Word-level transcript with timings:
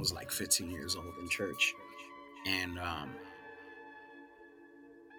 was 0.00 0.12
like 0.12 0.30
15 0.30 0.70
years 0.70 0.96
old 0.96 1.12
in 1.20 1.28
church, 1.28 1.74
and 2.46 2.78
um, 2.78 3.10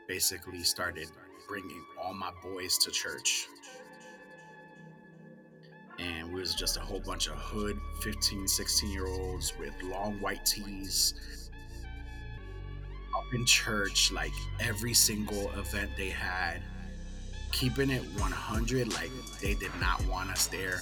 basically 0.07 0.63
started 0.63 1.07
bringing 1.47 1.85
all 2.01 2.13
my 2.13 2.31
boys 2.43 2.77
to 2.79 2.91
church. 2.91 3.47
And 5.99 6.33
we 6.33 6.39
was 6.39 6.55
just 6.55 6.77
a 6.77 6.79
whole 6.79 6.99
bunch 6.99 7.27
of 7.27 7.35
hood 7.35 7.77
15, 8.01 8.47
16 8.47 8.89
year 8.89 9.05
olds 9.05 9.53
with 9.59 9.71
long 9.83 10.19
white 10.19 10.43
tees 10.45 11.13
up 13.15 13.25
in 13.33 13.45
church, 13.45 14.11
like 14.11 14.33
every 14.59 14.95
single 14.95 15.51
event 15.51 15.91
they 15.95 16.09
had, 16.09 16.59
keeping 17.51 17.91
it 17.91 18.01
100. 18.01 18.93
Like 18.93 19.11
they 19.41 19.53
did 19.53 19.71
not 19.79 20.03
want 20.07 20.31
us 20.31 20.47
there. 20.47 20.81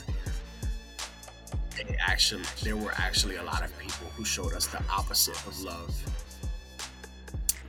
Actually, 2.00 2.44
there 2.64 2.76
were 2.76 2.94
actually 2.98 3.38
a 3.38 3.44
lot 3.44 3.64
of 3.64 3.78
people 3.80 4.08
who 4.16 4.26
showed 4.26 4.54
us 4.54 4.68
the 4.68 4.82
opposite 4.92 5.36
of 5.48 5.60
love. 5.62 5.94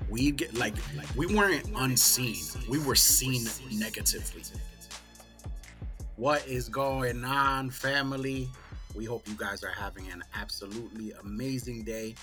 We 0.08 0.32
get 0.32 0.54
like 0.54 0.74
we 1.16 1.26
weren't 1.26 1.68
unseen. 1.76 2.42
We 2.68 2.78
were 2.78 2.96
seen 2.96 3.46
negatively. 3.72 4.42
What 6.16 6.46
is 6.46 6.68
going 6.68 7.24
on 7.24 7.70
family? 7.70 8.48
We 8.94 9.04
hope 9.04 9.26
you 9.28 9.36
guys 9.36 9.62
are 9.62 9.70
having 9.70 10.10
an 10.10 10.24
absolutely 10.34 11.12
amazing 11.22 11.84
day. 11.84 12.14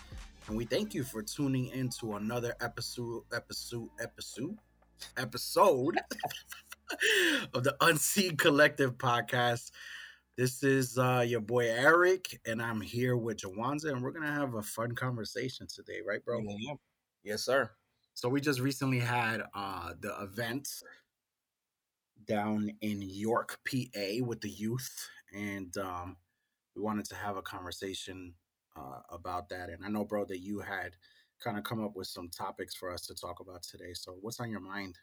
And 0.48 0.58
we 0.58 0.66
thank 0.66 0.94
you 0.94 1.04
for 1.04 1.22
tuning 1.24 1.68
in 1.68 1.90
to 2.00 2.16
another 2.16 2.56
episode 2.62 3.24
episode 3.34 3.90
episode 4.02 4.58
episode 5.18 5.98
of 7.54 7.64
the 7.64 7.76
unseen 7.82 8.38
collective 8.38 8.98
podcast 8.98 9.72
this 10.38 10.62
is 10.62 11.00
uh, 11.00 11.26
your 11.28 11.42
boy 11.42 11.68
Eric, 11.68 12.40
and 12.46 12.62
I'm 12.62 12.80
here 12.80 13.18
with 13.18 13.38
Jawanza, 13.38 13.92
and 13.92 14.04
we're 14.04 14.12
gonna 14.12 14.32
have 14.32 14.54
a 14.54 14.62
fun 14.62 14.94
conversation 14.94 15.66
today, 15.68 16.00
right, 16.08 16.24
bro? 16.24 16.42
Yeah. 16.42 16.76
Yes, 17.24 17.44
sir. 17.44 17.72
So 18.14 18.30
we 18.30 18.40
just 18.40 18.60
recently 18.60 19.00
had 19.00 19.42
uh, 19.56 19.94
the 20.00 20.16
event 20.22 20.70
down 22.28 22.72
in 22.82 23.02
York, 23.02 23.60
PA, 23.68 24.24
with 24.24 24.42
the 24.42 24.50
youth, 24.50 25.10
and 25.34 25.76
um, 25.78 26.18
we 26.76 26.84
wanted 26.84 27.06
to 27.06 27.16
have 27.16 27.36
a 27.36 27.42
conversation 27.42 28.36
uh, 28.76 29.00
about 29.10 29.50
that. 29.50 29.70
And 29.70 29.84
I 29.84 29.90
know, 29.90 30.06
bro, 30.06 30.26
that 30.26 30.40
you 30.40 30.60
had 30.60 30.96
kind 31.44 31.58
of 31.58 31.64
come 31.64 31.84
up 31.84 31.96
with 31.96 32.08
some 32.08 32.30
topics 32.30 32.76
for 32.76 32.92
us 32.92 33.02
to 33.08 33.16
talk 33.16 33.40
about 33.40 33.64
today. 33.64 33.94
So 33.94 34.18
what's 34.22 34.40
on 34.40 34.52
your 34.52 34.60
mind? 34.60 34.98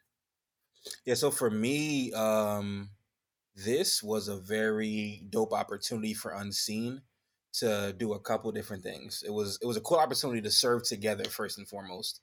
Yeah. 1.04 1.14
So 1.14 1.30
for 1.30 1.50
me, 1.50 2.12
um, 2.12 2.90
this 3.54 4.02
was 4.02 4.28
a 4.28 4.36
very 4.36 5.22
dope 5.30 5.52
opportunity 5.52 6.14
for 6.14 6.32
Unseen 6.32 7.02
to 7.54 7.94
do 7.96 8.12
a 8.12 8.20
couple 8.20 8.50
different 8.50 8.82
things. 8.82 9.22
It 9.24 9.30
was 9.30 9.58
it 9.62 9.66
was 9.66 9.76
a 9.76 9.80
cool 9.80 9.98
opportunity 9.98 10.42
to 10.42 10.50
serve 10.50 10.84
together 10.84 11.24
first 11.24 11.58
and 11.58 11.68
foremost. 11.68 12.20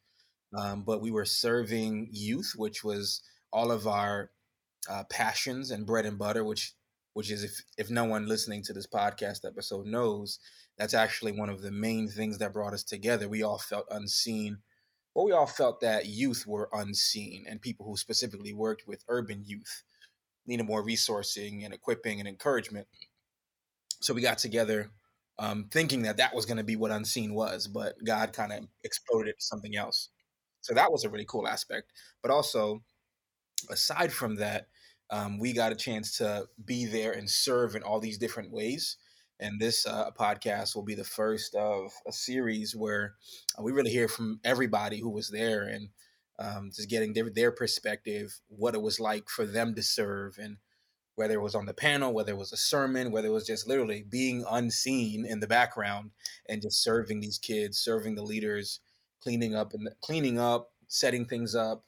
Um, 0.57 0.83
but 0.83 1.01
we 1.01 1.11
were 1.11 1.25
serving 1.25 2.09
youth, 2.11 2.53
which 2.57 2.83
was 2.83 3.21
all 3.53 3.71
of 3.71 3.87
our 3.87 4.31
uh, 4.89 5.05
passions 5.09 5.71
and 5.71 5.85
bread 5.85 6.05
and 6.05 6.19
butter, 6.19 6.43
which 6.43 6.73
which 7.13 7.31
is 7.31 7.43
if 7.43 7.61
if 7.77 7.89
no 7.89 8.03
one 8.03 8.27
listening 8.27 8.61
to 8.63 8.73
this 8.73 8.87
podcast 8.87 9.45
episode 9.45 9.85
knows, 9.85 10.39
that's 10.77 10.93
actually 10.93 11.31
one 11.31 11.49
of 11.49 11.61
the 11.61 11.71
main 11.71 12.09
things 12.09 12.39
that 12.39 12.53
brought 12.53 12.73
us 12.73 12.83
together. 12.83 13.29
We 13.29 13.43
all 13.43 13.57
felt 13.57 13.85
unseen, 13.89 14.57
but 15.15 15.23
we 15.23 15.31
all 15.31 15.47
felt 15.47 15.79
that 15.79 16.07
youth 16.07 16.45
were 16.45 16.69
unseen, 16.73 17.45
and 17.47 17.61
people 17.61 17.85
who 17.85 17.95
specifically 17.95 18.53
worked 18.53 18.85
with 18.85 19.05
urban 19.07 19.43
youth 19.45 19.83
needed 20.51 20.67
more 20.67 20.85
resourcing 20.85 21.65
and 21.65 21.73
equipping 21.73 22.19
and 22.19 22.27
encouragement. 22.27 22.87
So 24.01 24.13
we 24.13 24.21
got 24.21 24.37
together, 24.37 24.91
um, 25.39 25.69
thinking 25.71 26.03
that 26.03 26.17
that 26.17 26.35
was 26.35 26.45
going 26.45 26.57
to 26.57 26.63
be 26.63 26.75
what 26.75 26.91
unseen 26.91 27.33
was, 27.33 27.67
but 27.67 27.95
God 28.03 28.33
kind 28.33 28.51
of 28.51 28.67
exploded 28.83 29.29
it 29.29 29.39
to 29.39 29.45
something 29.45 29.75
else. 29.75 30.09
So 30.61 30.73
that 30.73 30.91
was 30.91 31.03
a 31.03 31.09
really 31.09 31.25
cool 31.25 31.47
aspect. 31.47 31.91
But 32.21 32.31
also, 32.31 32.83
aside 33.69 34.11
from 34.11 34.35
that, 34.35 34.67
um, 35.09 35.39
we 35.39 35.53
got 35.53 35.71
a 35.71 35.75
chance 35.75 36.17
to 36.17 36.47
be 36.65 36.85
there 36.85 37.11
and 37.11 37.29
serve 37.29 37.75
in 37.75 37.83
all 37.83 37.99
these 37.99 38.17
different 38.17 38.51
ways. 38.51 38.97
And 39.39 39.59
this 39.59 39.87
uh, 39.87 40.11
podcast 40.11 40.75
will 40.75 40.83
be 40.83 40.95
the 40.95 41.03
first 41.03 41.55
of 41.55 41.91
a 42.07 42.11
series 42.11 42.75
where 42.75 43.15
uh, 43.57 43.63
we 43.63 43.71
really 43.71 43.91
hear 43.91 44.07
from 44.07 44.39
everybody 44.43 44.99
who 44.99 45.09
was 45.09 45.29
there 45.29 45.63
and 45.63 45.89
um, 46.41 46.71
just 46.73 46.89
getting 46.89 47.13
their, 47.13 47.29
their 47.29 47.51
perspective, 47.51 48.39
what 48.47 48.73
it 48.73 48.81
was 48.81 48.99
like 48.99 49.29
for 49.29 49.45
them 49.45 49.75
to 49.75 49.83
serve, 49.83 50.37
and 50.37 50.57
whether 51.15 51.35
it 51.35 51.41
was 51.41 51.55
on 51.55 51.65
the 51.65 51.73
panel, 51.73 52.13
whether 52.13 52.31
it 52.31 52.37
was 52.37 52.51
a 52.51 52.57
sermon, 52.57 53.11
whether 53.11 53.27
it 53.27 53.31
was 53.31 53.45
just 53.45 53.67
literally 53.67 54.03
being 54.09 54.43
unseen 54.49 55.25
in 55.25 55.39
the 55.39 55.47
background 55.47 56.11
and 56.49 56.61
just 56.61 56.81
serving 56.81 57.19
these 57.19 57.37
kids, 57.37 57.77
serving 57.77 58.15
the 58.15 58.23
leaders, 58.23 58.79
cleaning 59.21 59.53
up 59.53 59.73
and 59.73 59.89
cleaning 60.01 60.39
up, 60.39 60.71
setting 60.87 61.25
things 61.25 61.53
up, 61.53 61.85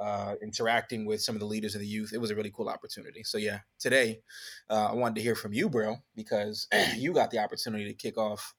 uh, 0.00 0.34
interacting 0.42 1.06
with 1.06 1.22
some 1.22 1.36
of 1.36 1.40
the 1.40 1.46
leaders 1.46 1.74
of 1.74 1.80
the 1.80 1.86
youth. 1.86 2.12
It 2.12 2.20
was 2.20 2.30
a 2.30 2.34
really 2.34 2.52
cool 2.54 2.68
opportunity. 2.68 3.22
So 3.22 3.38
yeah, 3.38 3.60
today 3.78 4.20
uh, 4.68 4.88
I 4.90 4.94
wanted 4.94 5.14
to 5.16 5.22
hear 5.22 5.36
from 5.36 5.52
you, 5.52 5.70
bro, 5.70 5.96
because 6.14 6.66
you 6.96 7.12
got 7.12 7.30
the 7.30 7.38
opportunity 7.38 7.86
to 7.86 7.94
kick 7.94 8.18
off 8.18 8.54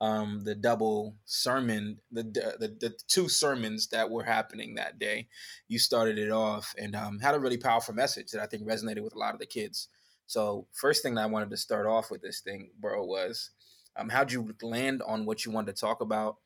um, 0.00 0.42
the 0.44 0.54
double 0.54 1.16
sermon, 1.26 1.98
the, 2.10 2.22
the 2.22 2.76
the 2.80 2.94
two 3.08 3.28
sermons 3.28 3.88
that 3.88 4.10
were 4.10 4.24
happening 4.24 4.74
that 4.74 4.98
day. 4.98 5.28
You 5.68 5.78
started 5.78 6.18
it 6.18 6.30
off 6.30 6.74
and 6.78 6.96
um, 6.96 7.18
had 7.18 7.34
a 7.34 7.40
really 7.40 7.58
powerful 7.58 7.94
message 7.94 8.30
that 8.30 8.42
I 8.42 8.46
think 8.46 8.66
resonated 8.66 9.02
with 9.02 9.14
a 9.14 9.18
lot 9.18 9.34
of 9.34 9.40
the 9.40 9.46
kids. 9.46 9.88
So 10.26 10.66
first 10.72 11.02
thing 11.02 11.14
that 11.16 11.22
I 11.22 11.26
wanted 11.26 11.50
to 11.50 11.56
start 11.56 11.86
off 11.86 12.10
with 12.10 12.22
this 12.22 12.40
thing, 12.40 12.70
bro, 12.78 13.04
was 13.04 13.50
um, 13.96 14.08
how'd 14.08 14.32
you 14.32 14.54
land 14.62 15.02
on 15.06 15.26
what 15.26 15.44
you 15.44 15.52
wanted 15.52 15.74
to 15.74 15.80
talk 15.80 16.00
about? 16.00 16.36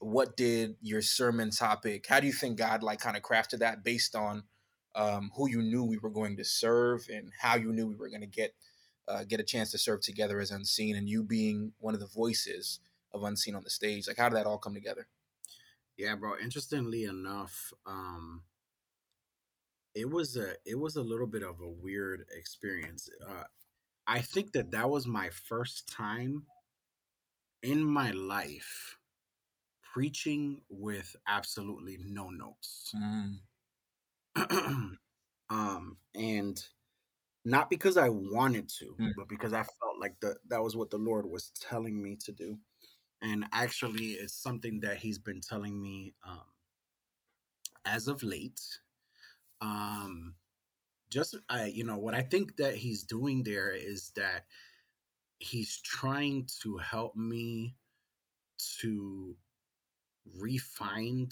what 0.00 0.36
did 0.36 0.76
your 0.82 1.00
sermon 1.00 1.50
topic 1.50 2.04
how 2.08 2.20
do 2.20 2.26
you 2.26 2.32
think 2.32 2.58
god 2.58 2.82
like 2.82 3.00
kind 3.00 3.16
of 3.16 3.22
crafted 3.22 3.60
that 3.60 3.82
based 3.82 4.14
on 4.14 4.42
um, 4.96 5.30
who 5.34 5.48
you 5.48 5.60
knew 5.60 5.82
we 5.82 5.98
were 5.98 6.10
going 6.10 6.36
to 6.36 6.44
serve 6.44 7.06
and 7.12 7.32
how 7.40 7.56
you 7.56 7.72
knew 7.72 7.86
we 7.86 7.96
were 7.96 8.08
going 8.08 8.20
to 8.20 8.26
get 8.26 8.54
uh, 9.08 9.24
get 9.24 9.40
a 9.40 9.44
chance 9.44 9.70
to 9.70 9.78
serve 9.78 10.00
together 10.00 10.40
as 10.40 10.50
unseen 10.50 10.96
and 10.96 11.08
you 11.08 11.22
being 11.22 11.72
one 11.78 11.94
of 11.94 12.00
the 12.00 12.06
voices 12.06 12.80
of 13.12 13.22
unseen 13.22 13.54
on 13.54 13.62
the 13.62 13.70
stage 13.70 14.06
like 14.08 14.16
how 14.16 14.28
did 14.28 14.36
that 14.36 14.46
all 14.46 14.58
come 14.58 14.74
together 14.74 15.06
yeah 15.96 16.14
bro 16.14 16.32
interestingly 16.42 17.04
enough 17.04 17.72
um 17.86 18.42
it 19.94 20.10
was 20.10 20.36
a 20.36 20.54
it 20.64 20.78
was 20.78 20.96
a 20.96 21.02
little 21.02 21.26
bit 21.26 21.42
of 21.42 21.60
a 21.60 21.68
weird 21.68 22.24
experience 22.36 23.08
uh 23.26 23.44
i 24.06 24.20
think 24.20 24.52
that 24.52 24.70
that 24.70 24.88
was 24.88 25.06
my 25.06 25.28
first 25.30 25.88
time 25.88 26.44
in 27.62 27.84
my 27.84 28.10
life 28.10 28.98
preaching 29.94 30.60
with 30.68 31.14
absolutely 31.28 31.98
no 32.04 32.28
notes. 32.28 32.92
Mm. 32.96 33.38
um, 35.50 35.96
and 36.16 36.64
not 37.44 37.68
because 37.68 37.96
I 37.96 38.08
wanted 38.08 38.68
to, 38.80 38.94
mm. 38.98 39.12
but 39.16 39.28
because 39.28 39.52
I 39.52 39.62
felt 39.62 40.00
like 40.00 40.14
the, 40.20 40.36
that 40.48 40.62
was 40.62 40.76
what 40.76 40.90
the 40.90 40.98
Lord 40.98 41.26
was 41.26 41.50
telling 41.60 42.02
me 42.02 42.16
to 42.24 42.32
do. 42.32 42.58
And 43.22 43.44
actually, 43.52 44.12
it's 44.12 44.34
something 44.34 44.80
that 44.80 44.96
He's 44.96 45.18
been 45.18 45.40
telling 45.40 45.80
me 45.80 46.14
um, 46.26 46.40
as 47.84 48.08
of 48.08 48.22
late. 48.22 48.60
Um, 49.60 50.34
just 51.10 51.36
I, 51.48 51.66
you 51.66 51.84
know, 51.84 51.98
what 51.98 52.14
I 52.14 52.22
think 52.22 52.56
that 52.56 52.74
He's 52.74 53.02
doing 53.02 53.42
there 53.42 53.72
is 53.72 54.10
that 54.16 54.44
He's 55.38 55.80
trying 55.82 56.48
to 56.62 56.78
help 56.78 57.14
me 57.14 57.76
to 58.80 59.36
refine 60.38 61.28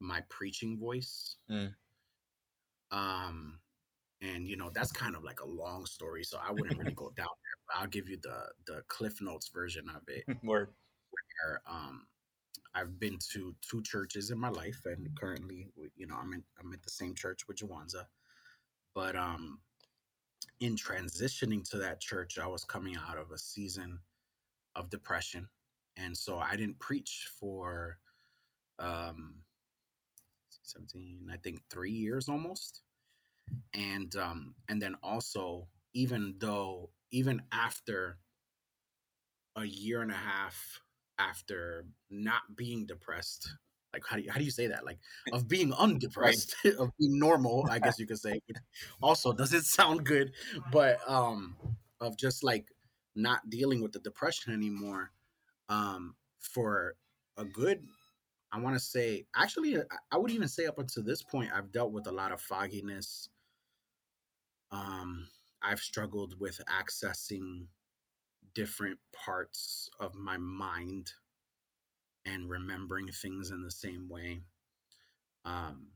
my 0.00 0.22
preaching 0.28 0.78
voice. 0.78 1.36
Mm. 1.50 1.74
Um, 2.90 3.58
and 4.32 4.48
you 4.48 4.56
know 4.56 4.70
that's 4.74 4.92
kind 4.92 5.14
of 5.16 5.24
like 5.24 5.40
a 5.40 5.46
long 5.46 5.86
story, 5.86 6.24
so 6.24 6.38
I 6.46 6.52
wouldn't 6.52 6.78
really 6.78 6.92
go 6.92 7.12
down 7.16 7.26
there. 7.26 7.58
But 7.68 7.76
I'll 7.80 7.88
give 7.88 8.08
you 8.08 8.18
the 8.22 8.46
the 8.66 8.82
Cliff 8.88 9.20
Notes 9.20 9.48
version 9.48 9.88
of 9.88 10.02
it. 10.08 10.24
Word. 10.44 10.70
Where 11.10 11.60
um, 11.68 12.06
I've 12.74 12.98
been 12.98 13.18
to 13.32 13.54
two 13.60 13.82
churches 13.82 14.30
in 14.30 14.38
my 14.38 14.48
life, 14.48 14.80
and 14.84 15.08
currently, 15.18 15.68
you 15.96 16.06
know, 16.06 16.16
I'm 16.20 16.32
in 16.32 16.42
I'm 16.60 16.72
at 16.72 16.82
the 16.82 16.90
same 16.90 17.14
church 17.14 17.46
with 17.46 17.58
Jawanza. 17.58 18.06
But 18.94 19.16
um, 19.16 19.58
in 20.60 20.76
transitioning 20.76 21.68
to 21.70 21.78
that 21.78 22.00
church, 22.00 22.38
I 22.38 22.46
was 22.46 22.64
coming 22.64 22.96
out 23.08 23.18
of 23.18 23.32
a 23.32 23.38
season 23.38 23.98
of 24.76 24.90
depression 24.90 25.48
and 25.96 26.16
so 26.16 26.38
I 26.38 26.56
didn't 26.56 26.78
preach 26.78 27.28
for 27.38 27.98
um 28.78 29.34
17 30.62 31.28
I 31.32 31.36
think 31.36 31.60
3 31.70 31.90
years 31.90 32.28
almost 32.28 32.82
and 33.74 34.16
um 34.16 34.54
and 34.68 34.80
then 34.80 34.94
also 35.02 35.66
even 35.92 36.34
though 36.38 36.90
even 37.10 37.42
after 37.52 38.18
a 39.56 39.64
year 39.64 40.02
and 40.02 40.10
a 40.10 40.14
half 40.14 40.80
after 41.18 41.86
not 42.10 42.42
being 42.56 42.86
depressed 42.86 43.48
like 43.92 44.02
how 44.08 44.16
do 44.16 44.22
you, 44.22 44.30
how 44.30 44.38
do 44.38 44.44
you 44.44 44.50
say 44.50 44.66
that 44.66 44.84
like 44.84 44.98
of 45.32 45.46
being 45.46 45.72
undepressed 45.78 46.54
right. 46.64 46.74
of 46.78 46.90
being 46.98 47.18
normal 47.18 47.66
i 47.70 47.78
guess 47.78 47.98
you 47.98 48.06
could 48.06 48.18
say 48.18 48.40
also 49.00 49.32
does 49.32 49.52
it 49.52 49.64
sound 49.64 50.04
good 50.04 50.32
but 50.72 50.98
um 51.08 51.56
of 52.00 52.16
just 52.16 52.42
like 52.42 52.66
not 53.14 53.48
dealing 53.48 53.80
with 53.80 53.92
the 53.92 54.00
depression 54.00 54.52
anymore 54.52 55.12
um, 55.68 56.14
for 56.40 56.94
a 57.36 57.44
good, 57.44 57.82
I 58.52 58.60
want 58.60 58.76
to 58.76 58.80
say, 58.80 59.26
actually, 59.34 59.78
I 60.10 60.16
would 60.16 60.30
even 60.30 60.48
say 60.48 60.66
up 60.66 60.78
until 60.78 61.02
this 61.02 61.22
point, 61.22 61.50
I've 61.54 61.72
dealt 61.72 61.92
with 61.92 62.06
a 62.06 62.12
lot 62.12 62.32
of 62.32 62.40
fogginess. 62.40 63.28
Um, 64.74 65.28
I've 65.62 65.78
struggled 65.78 66.34
with 66.40 66.60
accessing 66.68 67.66
different 68.54 68.98
parts 69.14 69.88
of 70.00 70.14
my 70.14 70.36
mind 70.36 71.12
and 72.26 72.48
remembering 72.50 73.08
things 73.08 73.50
in 73.50 73.62
the 73.62 73.70
same 73.70 74.08
way. 74.08 74.40
Um, 75.44 75.88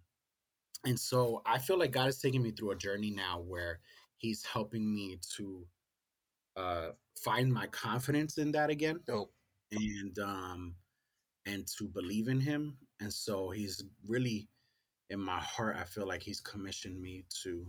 and 0.85 0.99
so 0.99 1.43
I 1.45 1.59
feel 1.59 1.79
like 1.79 1.91
God 1.91 2.09
is 2.09 2.21
taking 2.21 2.43
me 2.43 2.53
through 2.53 2.71
a 2.71 2.77
journey 2.77 3.11
now 3.11 3.41
where 3.41 3.81
He's 4.17 4.45
helping 4.45 4.95
me 4.95 5.19
to 5.37 5.67
uh, 6.57 6.89
find 7.23 7.53
my 7.53 7.67
confidence 7.69 8.39
in 8.39 8.53
that 8.53 8.71
again, 8.71 9.01
Dope. 9.07 9.33
and 9.73 10.17
um, 10.19 10.75
and 11.47 11.67
to 11.79 11.89
believe 11.89 12.29
in 12.29 12.41
Him. 12.41 12.77
And 13.01 13.13
so 13.13 13.51
He's 13.51 13.83
really 14.07 14.49
in 15.11 15.21
my 15.21 15.41
heart. 15.41 15.77
I 15.81 15.85
feel 15.85 16.07
like 16.07 16.23
He's 16.23 16.41
commissioned 16.41 17.01
me 17.01 17.25
to 17.43 17.67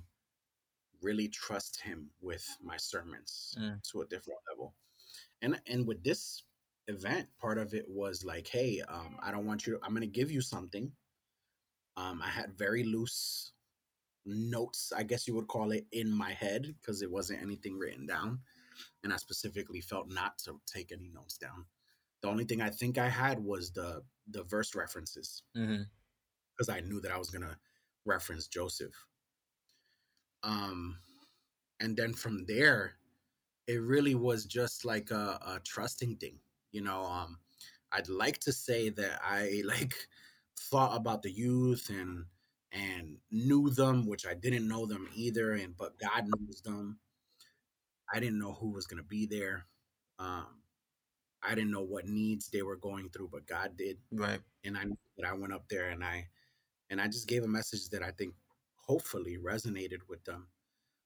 really 1.01 1.27
trust 1.29 1.81
Him 1.81 2.09
with 2.21 2.45
my 2.61 2.77
sermons 2.77 3.55
Mm. 3.57 3.81
to 3.91 4.01
a 4.01 4.07
different 4.07 4.39
level. 4.51 4.75
And 5.41 5.61
and 5.67 5.87
with 5.87 6.03
this 6.03 6.43
event, 6.87 7.27
part 7.37 7.57
of 7.57 7.73
it 7.73 7.85
was 7.87 8.23
like, 8.25 8.47
hey, 8.47 8.81
um, 8.81 9.17
I 9.21 9.31
don't 9.31 9.45
want 9.45 9.65
you. 9.67 9.73
To, 9.77 9.79
I'm 9.85 9.91
going 9.91 10.01
to 10.01 10.07
give 10.07 10.31
you 10.31 10.41
something. 10.41 10.91
Um, 11.97 12.21
I 12.21 12.27
had 12.29 12.57
very 12.57 12.83
loose 12.83 13.53
notes, 14.25 14.91
I 14.95 15.03
guess 15.03 15.27
you 15.27 15.35
would 15.35 15.47
call 15.47 15.71
it, 15.71 15.85
in 15.91 16.11
my 16.11 16.31
head 16.33 16.75
because 16.79 17.01
it 17.01 17.11
wasn't 17.11 17.41
anything 17.41 17.77
written 17.77 18.05
down, 18.05 18.39
and 19.03 19.13
I 19.13 19.17
specifically 19.17 19.81
felt 19.81 20.09
not 20.09 20.37
to 20.39 20.59
take 20.65 20.91
any 20.91 21.09
notes 21.09 21.37
down. 21.37 21.65
The 22.21 22.27
only 22.29 22.43
thing 22.45 22.61
I 22.61 22.69
think 22.69 22.97
I 22.97 23.07
had 23.09 23.39
was 23.43 23.71
the 23.71 24.03
the 24.27 24.43
verse 24.43 24.75
references 24.75 25.43
because 26.57 26.69
I 26.69 26.81
knew 26.81 26.99
that 27.01 27.11
I 27.11 27.17
was 27.17 27.29
gonna 27.29 27.57
reference 28.05 28.47
Joseph. 28.47 28.93
Um, 30.43 30.97
and 31.79 31.95
then 31.97 32.13
from 32.13 32.45
there, 32.47 32.95
it 33.67 33.81
really 33.81 34.15
was 34.15 34.45
just 34.45 34.85
like 34.85 35.11
a, 35.11 35.39
a 35.45 35.61
trusting 35.65 36.17
thing. 36.17 36.39
You 36.71 36.81
know, 36.81 37.03
um, 37.05 37.39
I'd 37.91 38.09
like 38.09 38.39
to 38.41 38.53
say 38.53 38.89
that 38.89 39.21
I 39.23 39.61
like 39.65 39.95
thought 40.59 40.95
about 40.97 41.23
the 41.23 41.31
youth 41.31 41.89
and 41.89 42.25
and 42.71 43.17
knew 43.31 43.69
them, 43.71 44.07
which 44.07 44.27
I 44.27 44.33
didn't 44.35 44.67
know 44.67 44.85
them 44.85 45.09
either, 45.15 45.53
and 45.53 45.75
but 45.77 45.97
God 45.99 46.25
knows 46.27 46.61
them. 46.61 46.99
I 48.13 48.19
didn't 48.19 48.39
know 48.39 48.53
who 48.53 48.69
was 48.71 48.87
gonna 48.87 49.03
be 49.03 49.25
there. 49.25 49.65
Um, 50.17 50.61
I 51.43 51.55
didn't 51.55 51.71
know 51.71 51.83
what 51.83 52.07
needs 52.07 52.49
they 52.49 52.63
were 52.63 52.77
going 52.77 53.09
through, 53.11 53.29
but 53.29 53.47
God 53.47 53.77
did 53.77 53.99
Right. 54.11 54.41
and 54.63 54.77
I 54.77 54.85
knew 54.85 54.97
that 55.17 55.27
I 55.27 55.33
went 55.33 55.53
up 55.53 55.67
there 55.69 55.89
and 55.89 56.03
I 56.03 56.29
and 56.89 57.01
I 57.01 57.07
just 57.07 57.27
gave 57.27 57.43
a 57.43 57.47
message 57.47 57.89
that 57.89 58.03
I 58.03 58.11
think 58.11 58.35
hopefully 58.89 59.37
resonated 59.37 59.99
with 60.09 60.23
them. 60.25 60.47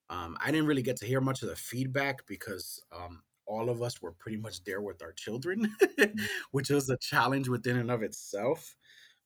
Um, 0.10 0.38
I 0.42 0.52
didn't 0.52 0.68
really 0.68 0.84
get 0.84 0.98
to 0.98 1.06
hear 1.08 1.22
much 1.22 1.44
of 1.44 1.50
the 1.50 1.56
feedback 1.56 2.28
because 2.28 2.82
um, 2.92 3.24
all 3.48 3.70
of 3.70 3.82
us 3.82 4.02
were 4.02 4.14
pretty 4.14 4.38
much 4.38 4.64
there 4.66 4.82
with 4.82 5.02
our 5.04 5.14
children, 5.14 5.76
which 6.52 6.70
was 6.70 6.90
a 6.90 6.98
challenge 6.98 7.50
within 7.50 7.78
and 7.78 7.92
of 7.92 8.04
itself. 8.04 8.76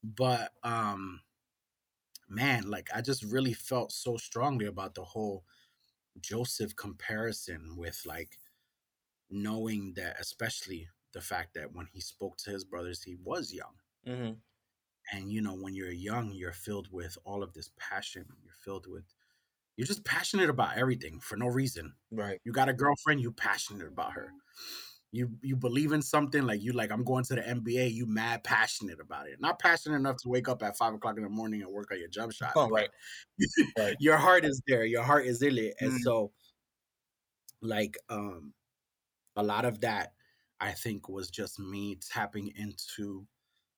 But 0.04 0.54
um, 0.63 1.21
man, 2.30 2.69
like 2.69 2.89
I 2.94 3.01
just 3.01 3.24
really 3.24 3.54
felt 3.54 3.92
so 3.92 4.18
strongly 4.18 4.65
about 4.65 4.95
the 4.95 5.04
whole 5.04 5.44
Joseph 6.21 6.75
comparison 6.75 7.77
with 7.77 8.01
like 8.06 8.39
knowing 9.30 9.94
that, 9.95 10.19
especially 10.19 10.89
the 11.13 11.21
fact 11.21 11.56
that 11.56 11.74
when 11.74 11.88
he 11.88 12.01
spoke 12.01 12.38
to 12.39 12.51
his 12.51 12.65
brothers, 12.65 13.04
he 13.04 13.15
was 13.15 13.54
young 13.54 13.75
hmm 14.06 14.39
and 15.12 15.31
you 15.31 15.42
know 15.42 15.56
when 15.56 15.75
you're 15.75 15.92
young 15.92 16.31
you're 16.31 16.54
filled 16.54 16.92
with 16.92 17.18
all 17.25 17.44
of 17.44 17.54
this 17.54 17.71
passion 17.77 18.25
you're 18.44 18.54
filled 18.54 18.88
with 18.88 19.06
you're 19.77 19.88
just 19.88 20.06
passionate 20.06 20.50
about 20.50 20.77
everything 20.77 21.19
for 21.19 21.38
no 21.38 21.48
reason 21.48 21.94
Right. 22.12 22.39
you 22.44 22.51
got 22.51 22.69
a 22.69 22.74
girlfriend 22.74 23.21
you 23.21 23.31
passionate 23.31 23.88
about 23.88 24.13
her 24.13 24.31
you 25.12 25.31
you 25.42 25.56
believe 25.56 25.94
in 25.94 26.01
something 26.01 26.44
like 26.45 26.62
you 26.62 26.74
like 26.74 26.92
i'm 26.92 27.04
going 27.04 27.24
to 27.24 27.36
the 27.36 27.42
nba 27.42 27.92
you 27.94 28.06
mad 28.06 28.44
passionate 28.44 29.00
about 29.00 29.27
it 29.27 29.39
not 29.39 29.59
passionate 29.59 29.95
enough 29.95 30.18
to 30.18 30.30
wake 30.30 30.50
up 30.50 30.62
at 30.63 30.77
five 30.77 30.94
o'clock 30.94 31.18
in 31.18 31.24
the 31.24 31.30
morning 31.30 31.62
and 31.62 31.71
work 31.71 31.92
on 31.92 32.00
your 32.00 32.09
jump 32.09 32.31
shot 32.33 32.51
Oh, 32.56 32.69
right. 32.69 32.89
Right. 33.77 33.95
your 34.00 34.18
heart 34.18 34.44
is 34.45 34.62
there 34.68 34.86
your 34.86 35.04
heart 35.04 35.25
is 35.25 35.42
in 35.42 35.57
it 35.57 35.75
and 35.80 35.92
Mhm. 35.92 36.04
so 36.04 36.31
like 37.62 37.98
um 38.09 38.54
a 39.36 39.44
lot 39.44 39.65
of 39.65 39.81
that 39.81 40.13
i 40.59 40.71
think 40.71 41.09
was 41.09 41.30
just 41.30 41.59
me 41.59 41.98
tapping 42.12 42.51
into 42.56 43.25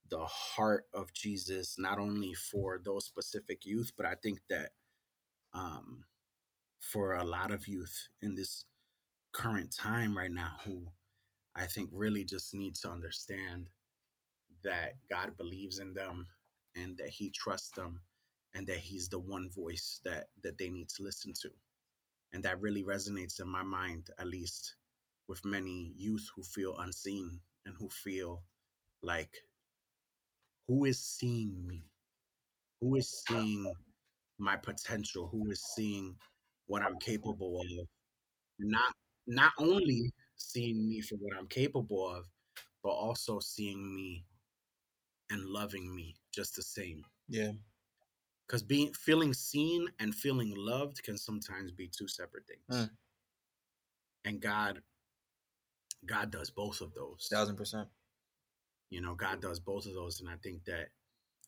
the 0.09 0.25
heart 0.25 0.85
of 0.93 1.13
jesus 1.13 1.75
not 1.77 1.99
only 1.99 2.33
for 2.33 2.79
those 2.83 3.05
specific 3.05 3.65
youth 3.65 3.91
but 3.97 4.05
i 4.05 4.15
think 4.15 4.39
that 4.49 4.71
um 5.53 6.03
for 6.79 7.13
a 7.13 7.23
lot 7.23 7.51
of 7.51 7.67
youth 7.67 8.07
in 8.21 8.35
this 8.35 8.65
current 9.33 9.75
time 9.75 10.17
right 10.17 10.31
now 10.31 10.53
who 10.65 10.87
i 11.55 11.65
think 11.65 11.89
really 11.93 12.23
just 12.23 12.53
need 12.53 12.75
to 12.75 12.89
understand 12.89 13.69
that 14.63 14.93
god 15.09 15.37
believes 15.37 15.79
in 15.79 15.93
them 15.93 16.25
and 16.75 16.97
that 16.97 17.09
he 17.09 17.29
trusts 17.29 17.71
them 17.71 18.01
and 18.53 18.65
that 18.67 18.77
he's 18.77 19.09
the 19.09 19.19
one 19.19 19.49
voice 19.49 19.99
that 20.03 20.27
that 20.43 20.57
they 20.57 20.69
need 20.69 20.89
to 20.89 21.03
listen 21.03 21.33
to. 21.41 21.49
And 22.33 22.43
that 22.43 22.61
really 22.61 22.83
resonates 22.83 23.39
in 23.41 23.47
my 23.47 23.63
mind 23.63 24.09
at 24.19 24.27
least 24.27 24.75
with 25.27 25.45
many 25.45 25.93
youth 25.95 26.27
who 26.35 26.43
feel 26.43 26.77
unseen 26.77 27.39
and 27.65 27.75
who 27.77 27.89
feel 27.89 28.43
like 29.01 29.31
who 30.69 30.85
is 30.85 30.99
seeing 30.99 31.67
me 31.67 31.83
who 32.79 32.95
is 32.95 33.23
seeing 33.27 33.73
my 34.37 34.55
potential 34.55 35.27
who 35.31 35.49
is 35.49 35.61
seeing 35.75 36.15
what 36.67 36.83
i'm 36.83 36.97
capable 36.99 37.59
of 37.59 37.87
not 38.59 38.93
not 39.27 39.51
only 39.57 40.13
seeing 40.37 40.87
me 40.87 41.01
for 41.01 41.15
what 41.15 41.35
i'm 41.37 41.47
capable 41.47 42.07
of 42.15 42.25
but 42.83 42.91
also 42.91 43.39
seeing 43.39 43.95
me 43.95 44.23
and 45.31 45.43
loving 45.45 45.93
me 45.95 46.15
just 46.33 46.55
the 46.55 46.61
same 46.63 47.01
Yeah. 47.27 47.51
because 48.47 48.61
being 48.63 48.93
feeling 48.93 49.33
seen 49.33 49.87
and 49.99 50.13
feeling 50.13 50.53
loved 50.55 51.01
can 51.03 51.17
sometimes 51.17 51.71
be 51.71 51.87
two 51.89 52.07
separate 52.07 52.45
things 52.47 52.63
Mm. 52.87 52.89
and 54.25 54.39
god 54.39 54.81
god 56.05 56.31
does 56.31 56.51
both 56.51 56.79
of 56.81 56.93
those 56.93 57.27
Thousand 57.31 57.55
percent. 57.57 57.89
You 58.89 59.01
know 59.01 59.15
god 59.15 59.41
does 59.41 59.59
both 59.59 59.85
of 59.85 59.93
those 59.93 60.19
and 60.19 60.29
i 60.29 60.37
think 60.37 60.65
that 60.65 60.89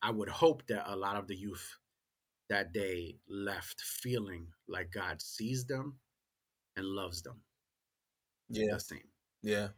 i 0.02 0.12
would 0.12 0.30
hope 0.30 0.66
that 0.68 0.92
a 0.92 0.96
lot 0.96 1.18
of 1.18 1.28
the 1.28 1.36
youth 1.36 1.78
that 2.50 2.74
day 2.74 3.20
left 3.28 3.82
feeling 3.82 4.54
like 4.68 4.92
god 4.92 5.22
sees 5.22 5.66
them 5.66 6.00
and 6.76 6.86
loves 6.86 7.24
them 7.24 7.44
Yeah. 8.50 8.66
the 8.70 8.80
same 8.80 9.12
Yeah. 9.44 9.70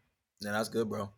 Yeah, 0.42 0.52
that's 0.54 0.70
good, 0.70 0.90
bro. 0.90 1.12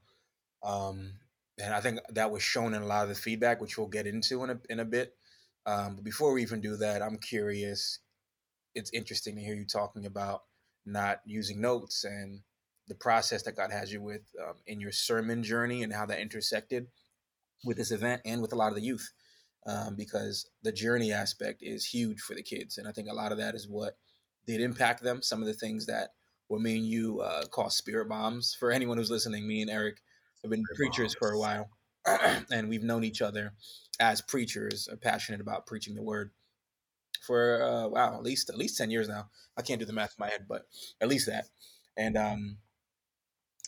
Um, 0.63 1.19
and 1.59 1.73
I 1.73 1.81
think 1.81 1.99
that 2.09 2.31
was 2.31 2.43
shown 2.43 2.73
in 2.73 2.83
a 2.83 2.87
lot 2.87 3.03
of 3.03 3.09
the 3.09 3.15
feedback, 3.15 3.61
which 3.61 3.77
we'll 3.77 3.87
get 3.87 4.07
into 4.07 4.43
in 4.43 4.51
a 4.51 4.61
in 4.69 4.79
a 4.79 4.85
bit. 4.85 5.17
Um, 5.65 5.95
but 5.95 6.05
before 6.05 6.33
we 6.33 6.41
even 6.43 6.61
do 6.61 6.77
that, 6.77 7.01
I'm 7.01 7.17
curious. 7.19 7.99
It's 8.75 8.91
interesting 8.93 9.35
to 9.35 9.41
hear 9.41 9.55
you 9.55 9.65
talking 9.65 10.05
about 10.05 10.45
not 10.85 11.21
using 11.25 11.61
notes 11.61 12.03
and 12.05 12.43
the 12.87 12.95
process 12.95 13.43
that 13.43 13.55
God 13.55 13.71
has 13.71 13.91
you 13.91 14.01
with 14.01 14.21
um, 14.41 14.55
in 14.67 14.79
your 14.79 14.91
sermon 14.91 15.43
journey 15.43 15.83
and 15.83 15.93
how 15.93 16.05
that 16.05 16.19
intersected 16.19 16.87
with 17.63 17.77
this 17.77 17.91
event 17.91 18.21
and 18.25 18.41
with 18.41 18.53
a 18.53 18.55
lot 18.55 18.69
of 18.69 18.75
the 18.75 18.81
youth, 18.81 19.11
um, 19.65 19.95
because 19.95 20.49
the 20.63 20.71
journey 20.71 21.11
aspect 21.11 21.63
is 21.63 21.85
huge 21.85 22.19
for 22.19 22.35
the 22.35 22.43
kids, 22.43 22.77
and 22.77 22.87
I 22.87 22.91
think 22.91 23.09
a 23.09 23.15
lot 23.15 23.31
of 23.31 23.37
that 23.39 23.55
is 23.55 23.67
what 23.67 23.97
did 24.45 24.61
impact 24.61 25.01
them. 25.01 25.21
Some 25.21 25.41
of 25.41 25.47
the 25.47 25.53
things 25.53 25.87
that 25.87 26.09
what 26.47 26.61
me 26.61 26.77
and 26.77 26.85
you 26.85 27.21
uh, 27.21 27.45
call 27.45 27.69
spirit 27.69 28.07
bombs. 28.07 28.55
For 28.59 28.71
anyone 28.71 28.97
who's 28.97 29.09
listening, 29.09 29.47
me 29.47 29.61
and 29.61 29.71
Eric 29.71 29.97
have 30.43 30.51
been 30.51 30.63
Spirit 30.63 30.77
preachers 30.77 31.15
for 31.15 31.31
a 31.31 31.39
while, 31.39 31.69
and 32.51 32.69
we've 32.69 32.83
known 32.83 33.03
each 33.03 33.21
other 33.21 33.53
as 33.99 34.21
preachers, 34.21 34.87
are 34.87 34.97
passionate 34.97 35.41
about 35.41 35.65
preaching 35.65 35.95
the 35.95 36.03
word 36.03 36.31
for 37.25 37.63
uh, 37.63 37.87
wow, 37.87 38.15
at 38.15 38.23
least 38.23 38.49
at 38.49 38.57
least 38.57 38.77
ten 38.77 38.91
years 38.91 39.07
now. 39.07 39.29
I 39.57 39.61
can't 39.61 39.79
do 39.79 39.85
the 39.85 39.93
math 39.93 40.15
in 40.17 40.23
my 40.23 40.29
head, 40.29 40.45
but 40.47 40.67
at 41.01 41.07
least 41.07 41.27
that. 41.27 41.47
And 41.97 42.17
um, 42.17 42.57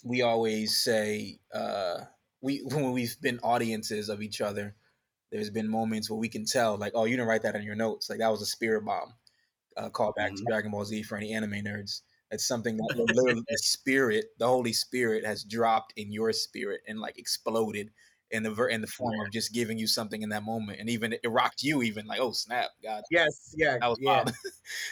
we 0.03 0.21
always 0.21 0.79
say 0.79 1.39
uh, 1.53 2.01
we 2.41 2.59
when 2.65 2.91
we've 2.93 3.19
been 3.21 3.39
audiences 3.43 4.09
of 4.09 4.21
each 4.21 4.41
other, 4.41 4.75
there's 5.31 5.49
been 5.49 5.69
moments 5.69 6.09
where 6.09 6.19
we 6.19 6.29
can 6.29 6.45
tell, 6.45 6.77
like, 6.77 6.93
oh, 6.95 7.05
you 7.05 7.17
didn't 7.17 7.27
write 7.29 7.43
that 7.43 7.55
in 7.55 7.63
your 7.63 7.75
notes. 7.75 8.09
Like 8.09 8.19
that 8.19 8.31
was 8.31 8.41
a 8.41 8.45
spirit 8.45 8.85
bomb. 8.85 9.13
Uh, 9.77 9.89
call 9.89 10.13
back 10.13 10.35
to 10.35 10.43
Mhm. 10.43 10.47
Dragon 10.47 10.71
Ball 10.71 10.85
Z 10.85 11.03
for 11.03 11.17
any 11.17 11.33
anime 11.33 11.51
nerds. 11.63 12.01
It's 12.31 12.47
something 12.47 12.77
that 12.77 12.89
literally 12.95 13.43
the 13.47 13.57
spirit, 13.57 14.27
the 14.39 14.47
Holy 14.47 14.73
Spirit, 14.73 15.25
has 15.25 15.43
dropped 15.43 15.93
in 15.97 16.11
your 16.11 16.33
spirit 16.33 16.81
and 16.87 16.99
like 16.99 17.17
exploded, 17.19 17.91
in 18.31 18.43
the 18.43 18.65
in 18.67 18.81
the 18.81 18.87
form 18.87 19.15
of 19.19 19.31
just 19.31 19.53
giving 19.53 19.77
you 19.77 19.87
something 19.87 20.21
in 20.21 20.29
that 20.29 20.43
moment, 20.43 20.79
and 20.79 20.89
even 20.89 21.13
it 21.13 21.27
rocked 21.27 21.63
you, 21.63 21.81
even 21.83 22.05
like, 22.05 22.19
oh 22.19 22.31
snap, 22.31 22.71
God, 22.83 23.03
Yes, 23.09 23.53
yeah, 23.57 23.77
that 23.79 23.87
was 23.87 23.99
yeah. 23.99 24.23
wild. 24.25 24.31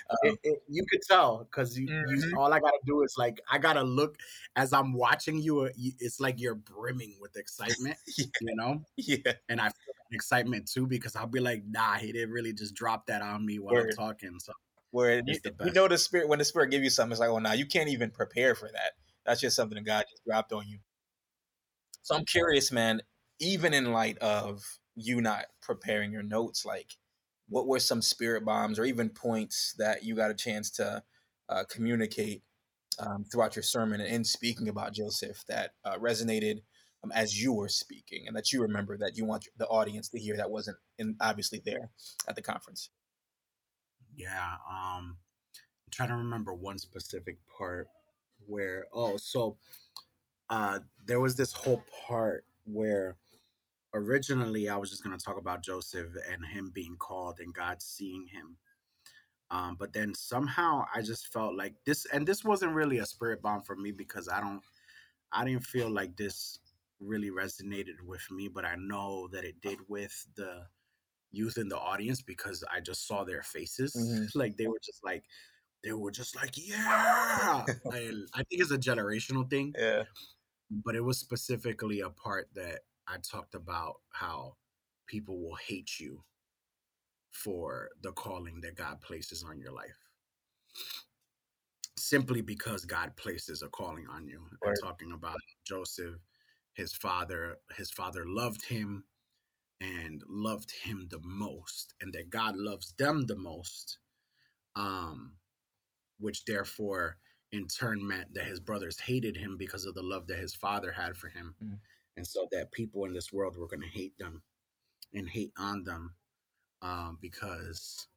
Um, 0.09 0.17
It, 0.31 0.39
it, 0.43 0.59
you 0.69 0.85
could 0.89 1.01
tell 1.09 1.39
because 1.39 1.77
you, 1.77 1.89
you 2.01 2.21
Mhm. 2.21 2.37
all 2.37 2.53
I 2.53 2.59
gotta 2.59 2.79
do 2.85 3.01
is 3.03 3.15
like 3.17 3.41
I 3.49 3.57
gotta 3.57 3.83
look 3.83 4.17
as 4.55 4.71
I'm 4.73 4.93
watching 4.93 5.39
you. 5.39 5.61
uh, 5.61 5.69
It's 5.75 6.19
like 6.19 6.39
you're 6.39 6.55
brimming 6.55 7.17
with 7.19 7.35
excitement, 7.37 7.97
yeah, 8.17 8.25
you 8.39 8.55
know. 8.55 8.83
yeah, 8.97 9.33
And 9.49 9.59
I 9.59 9.65
feel 9.65 9.93
excitement 10.11 10.67
too 10.71 10.87
because 10.87 11.15
I'll 11.15 11.27
be 11.27 11.39
like, 11.39 11.63
nah, 11.65 11.95
he 11.95 12.11
didn't 12.11 12.31
really 12.31 12.53
just 12.53 12.75
drop 12.75 13.07
that 13.07 13.21
on 13.21 13.45
me 13.45 13.59
while 13.59 13.75
I'm 13.77 13.89
talking. 13.89 14.39
So 14.39 14.53
where 14.91 15.21
you, 15.25 15.39
you 15.59 15.71
know 15.71 15.87
the 15.87 15.97
spirit 15.97 16.27
when 16.29 16.39
the 16.39 16.45
spirit 16.45 16.69
give 16.71 16.83
you 16.83 16.89
something, 16.89 17.11
it's 17.11 17.19
like, 17.19 17.29
oh, 17.29 17.39
now 17.39 17.53
you 17.53 17.65
can't 17.65 17.89
even 17.89 18.11
prepare 18.11 18.55
for 18.55 18.69
that. 18.71 18.93
That's 19.25 19.41
just 19.41 19.55
something 19.55 19.75
that 19.75 19.85
God 19.85 20.05
just 20.09 20.23
dropped 20.25 20.53
on 20.53 20.67
you. 20.67 20.79
So 22.03 22.15
I'm 22.15 22.25
curious, 22.25 22.71
man. 22.71 23.01
Even 23.39 23.73
in 23.73 23.91
light 23.91 24.17
of 24.19 24.63
you 24.95 25.21
not 25.21 25.45
preparing 25.61 26.11
your 26.11 26.23
notes, 26.23 26.65
like 26.65 26.91
what 27.49 27.67
were 27.67 27.79
some 27.79 28.01
spirit 28.01 28.45
bombs 28.45 28.79
or 28.79 28.85
even 28.85 29.09
points 29.09 29.75
that 29.77 30.03
you 30.03 30.15
got 30.15 30.31
a 30.31 30.35
chance 30.35 30.69
to 30.71 31.03
uh, 31.49 31.63
communicate 31.69 32.41
um, 32.99 33.25
throughout 33.25 33.55
your 33.55 33.63
sermon 33.63 34.01
and 34.01 34.09
in 34.09 34.23
speaking 34.23 34.69
about 34.69 34.93
Joseph 34.93 35.43
that 35.47 35.71
uh, 35.83 35.97
resonated 35.97 36.61
um, 37.03 37.11
as 37.13 37.39
you 37.39 37.53
were 37.53 37.69
speaking 37.69 38.23
and 38.25 38.35
that 38.35 38.51
you 38.51 38.61
remember 38.61 38.97
that 38.97 39.17
you 39.17 39.25
want 39.25 39.47
the 39.57 39.67
audience 39.67 40.09
to 40.09 40.19
hear 40.19 40.37
that 40.37 40.49
wasn't 40.49 40.77
in, 40.97 41.15
obviously 41.19 41.61
there 41.65 41.91
at 42.27 42.35
the 42.35 42.41
conference? 42.41 42.89
yeah, 44.15 44.53
um, 44.69 45.17
I'm 45.85 45.91
trying 45.91 46.09
to 46.09 46.15
remember 46.15 46.53
one 46.53 46.77
specific 46.77 47.37
part 47.57 47.87
where 48.47 48.85
oh, 48.93 49.17
so 49.17 49.57
uh, 50.49 50.79
there 51.05 51.19
was 51.19 51.35
this 51.35 51.53
whole 51.53 51.83
part 52.07 52.45
where 52.65 53.17
originally 53.95 54.69
I 54.69 54.77
was 54.77 54.91
just 54.91 55.03
going 55.03 55.17
to 55.17 55.25
talk 55.25 55.39
about 55.39 55.63
Joseph 55.63 56.09
and 56.31 56.45
him 56.45 56.71
being 56.73 56.97
called 56.97 57.39
and 57.39 57.53
God 57.55 57.81
seeing 57.81 58.27
him. 58.27 58.57
Um, 59.51 59.77
but 59.79 59.93
then 59.93 60.13
somehow 60.15 60.85
I 60.93 61.01
just 61.01 61.31
felt 61.33 61.55
like 61.55 61.75
this, 61.85 62.05
and 62.13 62.27
this 62.27 62.43
wasn't 62.43 62.73
really 62.73 62.99
a 62.99 63.05
spirit 63.05 63.41
bomb 63.41 63.63
for 63.63 63.75
me 63.75 63.91
because 63.91 64.29
I 64.29 64.41
don't, 64.41 64.61
I 65.31 65.45
didn't 65.45 65.65
feel 65.65 65.89
like 65.89 66.17
this 66.17 66.59
really 66.99 67.31
resonated 67.31 68.01
with 68.05 68.29
me, 68.31 68.49
but 68.49 68.65
I 68.65 68.75
know 68.77 69.27
that 69.33 69.45
it 69.45 69.61
did 69.61 69.79
with 69.89 70.27
the 70.35 70.67
youth 71.31 71.57
in 71.57 71.69
the 71.69 71.77
audience 71.79 72.21
because 72.21 72.63
I 72.73 72.81
just 72.81 73.07
saw 73.07 73.23
their 73.25 73.43
faces. 73.43 73.95
Mhm. 73.95 74.29
Like 74.35 74.57
they 74.57 74.67
were 74.67 74.79
just 74.83 75.03
like, 75.03 75.25
they 75.83 75.93
were 75.93 76.11
just 76.11 76.35
like, 76.35 76.53
yeah. 76.57 77.65
and 77.85 78.27
I 78.33 78.43
think 78.43 78.61
it's 78.61 78.71
a 78.71 78.77
generational 78.79 79.49
thing 79.49 79.73
Yeah. 79.77 80.05
but 80.71 80.95
it 80.95 81.01
was 81.03 81.19
specifically 81.19 82.01
a 82.01 82.09
part 82.09 82.49
that 82.55 82.81
I 83.07 83.17
talked 83.17 83.55
about 83.55 83.95
how 84.09 84.55
people 85.07 85.39
will 85.39 85.55
hate 85.55 85.99
you 85.99 86.23
for 87.31 87.89
the 88.01 88.11
calling 88.13 88.61
that 88.61 88.75
God 88.75 89.01
places 89.01 89.43
on 89.47 89.59
your 89.59 89.71
life. 89.71 89.97
Simply 91.97 92.41
because 92.41 92.85
God 92.85 93.15
places 93.15 93.61
a 93.61 93.67
calling 93.67 94.07
on 94.11 94.27
you. 94.27 94.41
Right. 94.63 94.69
And 94.69 94.77
talking 94.81 95.11
about 95.11 95.37
Joseph, 95.65 96.15
his 96.73 96.93
father, 96.93 97.57
his 97.77 97.91
father 97.91 98.25
loved 98.25 98.65
him 98.65 99.03
and 99.81 100.21
loved 100.27 100.71
him 100.71 101.07
the 101.09 101.19
most, 101.23 101.93
and 102.01 102.13
that 102.13 102.29
God 102.29 102.55
loves 102.55 102.93
them 102.97 103.25
the 103.25 103.35
most. 103.35 103.99
Um, 104.75 105.33
which 106.19 106.45
therefore 106.45 107.17
in 107.51 107.67
turn 107.67 108.05
meant 108.05 108.33
that 108.33 108.45
his 108.45 108.59
brothers 108.59 108.99
hated 108.99 109.37
him 109.37 109.57
because 109.57 109.85
of 109.85 109.95
the 109.95 110.03
love 110.03 110.27
that 110.27 110.39
his 110.39 110.55
father 110.55 110.91
had 110.91 111.15
for 111.15 111.29
him. 111.29 111.55
Mm. 111.63 111.77
And 112.17 112.27
so 112.27 112.47
that 112.51 112.71
people 112.71 113.05
in 113.05 113.13
this 113.13 113.33
world 113.33 113.57
were 113.57 113.67
going 113.67 113.81
to 113.81 113.87
hate 113.87 114.17
them 114.17 114.43
and 115.13 115.29
hate 115.29 115.53
on 115.57 115.83
them 115.83 116.15
um, 116.81 117.17
because 117.21 118.07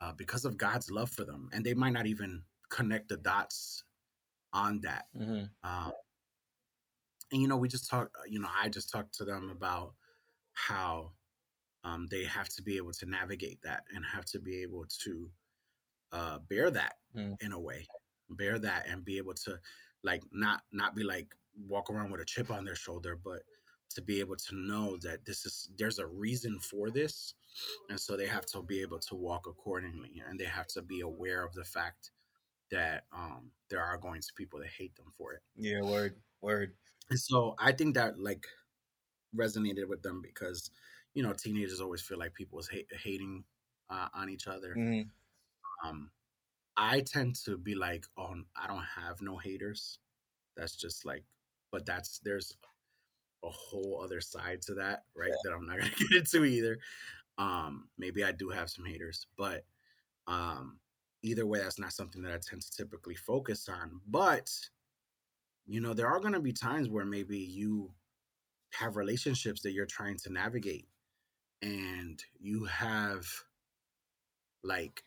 uh, 0.00 0.12
because 0.12 0.44
of 0.44 0.58
God's 0.58 0.90
love 0.90 1.10
for 1.10 1.24
them. 1.24 1.50
And 1.52 1.64
they 1.64 1.74
might 1.74 1.92
not 1.92 2.06
even 2.06 2.44
connect 2.70 3.08
the 3.08 3.16
dots 3.18 3.84
on 4.52 4.80
that. 4.82 5.06
hmm 5.16 5.44
Um, 5.64 5.92
and 7.32 7.42
you 7.42 7.48
know, 7.48 7.56
we 7.56 7.68
just 7.68 7.90
talked. 7.90 8.16
You 8.28 8.40
know, 8.40 8.48
I 8.54 8.68
just 8.68 8.90
talked 8.90 9.14
to 9.16 9.24
them 9.24 9.50
about 9.50 9.94
how 10.54 11.12
um, 11.84 12.06
they 12.10 12.24
have 12.24 12.48
to 12.50 12.62
be 12.62 12.76
able 12.76 12.92
to 12.92 13.06
navigate 13.06 13.62
that 13.62 13.84
and 13.94 14.04
have 14.04 14.24
to 14.26 14.40
be 14.40 14.62
able 14.62 14.86
to 15.04 15.30
uh, 16.12 16.38
bear 16.40 16.70
that 16.70 16.96
Mm. 17.14 17.36
in 17.40 17.52
a 17.52 17.60
way, 17.60 17.86
bear 18.30 18.58
that 18.58 18.86
and 18.88 19.04
be 19.04 19.18
able 19.18 19.34
to 19.34 19.60
like 20.02 20.22
not 20.32 20.62
not 20.72 20.94
be 20.94 21.02
like 21.04 21.34
walk 21.68 21.90
around 21.90 22.10
with 22.10 22.20
a 22.20 22.24
chip 22.24 22.50
on 22.50 22.64
their 22.64 22.74
shoulder, 22.76 23.16
but 23.22 23.42
to 23.90 24.02
be 24.02 24.20
able 24.20 24.36
to 24.36 24.54
know 24.56 24.96
that 24.98 25.24
this 25.24 25.46
is 25.46 25.70
there's 25.78 25.98
a 25.98 26.06
reason 26.06 26.58
for 26.60 26.90
this, 26.90 27.34
and 27.88 27.98
so 27.98 28.16
they 28.16 28.26
have 28.26 28.46
to 28.46 28.62
be 28.62 28.80
able 28.82 28.98
to 28.98 29.14
walk 29.14 29.46
accordingly, 29.46 30.22
and 30.28 30.38
they 30.38 30.44
have 30.44 30.66
to 30.68 30.82
be 30.82 31.00
aware 31.00 31.44
of 31.44 31.54
the 31.54 31.64
fact 31.64 32.10
that 32.70 33.04
um, 33.12 33.50
there 33.70 33.82
are 33.82 33.96
going 33.96 34.20
to 34.20 34.32
people 34.36 34.58
that 34.58 34.68
hate 34.68 34.94
them 34.96 35.12
for 35.16 35.34
it. 35.34 35.42
Yeah. 35.56 35.82
Word. 35.82 36.16
Word. 36.40 36.74
And 37.10 37.18
so 37.18 37.54
I 37.58 37.72
think 37.72 37.94
that 37.94 38.18
like 38.18 38.46
resonated 39.34 39.88
with 39.88 40.02
them 40.02 40.22
because 40.22 40.70
you 41.14 41.22
know 41.22 41.32
teenagers 41.32 41.80
always 41.80 42.02
feel 42.02 42.18
like 42.18 42.34
people 42.34 42.58
is 42.58 42.68
hate, 42.68 42.88
hating 43.02 43.44
uh, 43.90 44.08
on 44.14 44.28
each 44.28 44.46
other. 44.46 44.74
hmm 44.74 45.02
Um, 45.84 46.10
I 46.76 47.00
tend 47.00 47.36
to 47.44 47.56
be 47.56 47.74
like, 47.74 48.06
oh, 48.18 48.34
I 48.56 48.66
don't 48.66 48.84
have 48.84 49.22
no 49.22 49.36
haters. 49.38 49.98
That's 50.56 50.76
just 50.76 51.04
like, 51.06 51.24
but 51.76 51.84
that's 51.84 52.20
there's 52.20 52.56
a 53.44 53.50
whole 53.50 54.00
other 54.02 54.22
side 54.22 54.62
to 54.62 54.72
that, 54.72 55.02
right? 55.14 55.30
That 55.44 55.52
I'm 55.52 55.66
not 55.66 55.78
gonna 55.78 55.90
get 56.10 56.20
into 56.20 56.46
either. 56.46 56.78
Um, 57.36 57.88
maybe 57.98 58.24
I 58.24 58.32
do 58.32 58.48
have 58.48 58.70
some 58.70 58.86
haters, 58.86 59.26
but 59.36 59.66
um, 60.26 60.78
either 61.22 61.44
way, 61.44 61.58
that's 61.58 61.78
not 61.78 61.92
something 61.92 62.22
that 62.22 62.32
I 62.32 62.38
tend 62.38 62.62
to 62.62 62.72
typically 62.74 63.14
focus 63.14 63.68
on. 63.68 64.00
But 64.08 64.50
you 65.66 65.82
know, 65.82 65.92
there 65.92 66.06
are 66.06 66.18
gonna 66.18 66.40
be 66.40 66.54
times 66.54 66.88
where 66.88 67.04
maybe 67.04 67.36
you 67.36 67.90
have 68.72 68.96
relationships 68.96 69.60
that 69.60 69.72
you're 69.72 69.84
trying 69.84 70.16
to 70.24 70.32
navigate, 70.32 70.88
and 71.60 72.24
you 72.40 72.64
have 72.64 73.26
like 74.64 75.02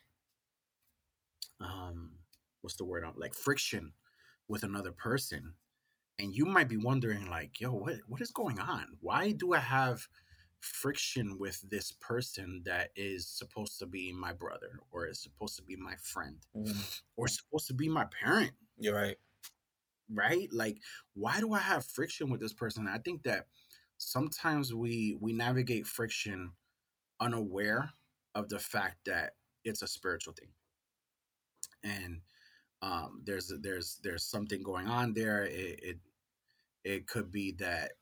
um 1.60 2.12
what's 2.60 2.76
the 2.76 2.84
word 2.84 3.02
on 3.02 3.12
like 3.16 3.34
friction 3.34 3.92
with 4.46 4.62
another 4.62 4.92
person 4.92 5.54
and 6.20 6.34
you 6.34 6.44
might 6.44 6.68
be 6.68 6.76
wondering 6.76 7.28
like 7.30 7.60
yo 7.60 7.72
what 7.72 7.96
what 8.08 8.20
is 8.20 8.30
going 8.30 8.58
on? 8.60 8.86
Why 9.00 9.32
do 9.32 9.54
i 9.54 9.58
have 9.58 10.06
friction 10.60 11.38
with 11.38 11.62
this 11.70 11.92
person 11.92 12.62
that 12.66 12.90
is 12.94 13.26
supposed 13.26 13.78
to 13.78 13.86
be 13.86 14.12
my 14.12 14.32
brother 14.32 14.80
or 14.90 15.06
is 15.06 15.18
supposed 15.22 15.56
to 15.56 15.62
be 15.62 15.76
my 15.76 15.96
friend 15.96 16.36
Mhm. 16.54 17.00
or 17.16 17.28
supposed 17.28 17.66
to 17.68 17.74
be 17.74 17.88
my 17.88 18.04
parent? 18.06 18.52
You're 18.78 18.94
right. 18.94 19.16
right? 20.12 20.48
Like 20.52 20.78
why 21.14 21.40
do 21.40 21.52
i 21.54 21.58
have 21.58 21.84
friction 21.86 22.30
with 22.30 22.40
this 22.40 22.52
person? 22.52 22.88
I 22.88 22.98
think 22.98 23.22
that 23.24 23.46
sometimes 23.98 24.74
we 24.74 25.16
we 25.20 25.32
navigate 25.32 25.86
friction 25.86 26.52
unaware 27.20 27.92
of 28.34 28.48
the 28.48 28.58
fact 28.58 29.04
that 29.06 29.34
it's 29.64 29.82
a 29.82 29.86
spiritual 29.88 30.34
thing. 30.34 30.50
And 31.84 32.20
um 32.82 33.22
there's 33.24 33.52
there's 33.60 33.98
there's 34.02 34.24
something 34.24 34.62
going 34.62 34.86
on 34.88 35.12
there. 35.14 35.44
It 35.44 35.80
it, 35.82 35.98
it 36.84 37.06
could 37.06 37.30
be 37.30 37.52
that 37.52 37.92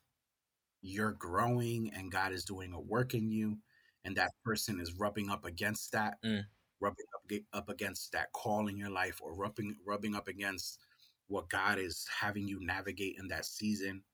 you're 0.81 1.13
growing 1.13 1.93
and 1.95 2.13
god 2.13 2.33
is 2.33 2.45
doing 2.45 2.73
a 2.73 2.81
work 2.81 3.15
in 3.15 3.31
you 3.31 3.59
and 4.05 4.17
that 4.17 4.31
person 4.45 4.81
is 4.81 4.95
rubbing 4.95 5.29
up 5.31 5.45
against 5.45 5.93
that 5.93 6.19
Mm. 6.25 6.47
rubbing 6.81 7.07
up, 7.17 7.33
up 7.53 7.69
against 7.69 8.13
that 8.13 8.33
call 8.33 8.69
in 8.69 8.77
your 8.77 8.91
life 8.91 9.21
or 9.23 9.35
rubbing 9.35 9.77
rubbing 9.87 10.15
up 10.15 10.29
against 10.29 10.81
what 11.29 11.49
god 11.51 11.79
is 11.79 12.07
having 12.21 12.49
you 12.49 12.61
navigate 12.61 13.17
in 13.19 13.29
that 13.29 13.45
season 13.45 14.05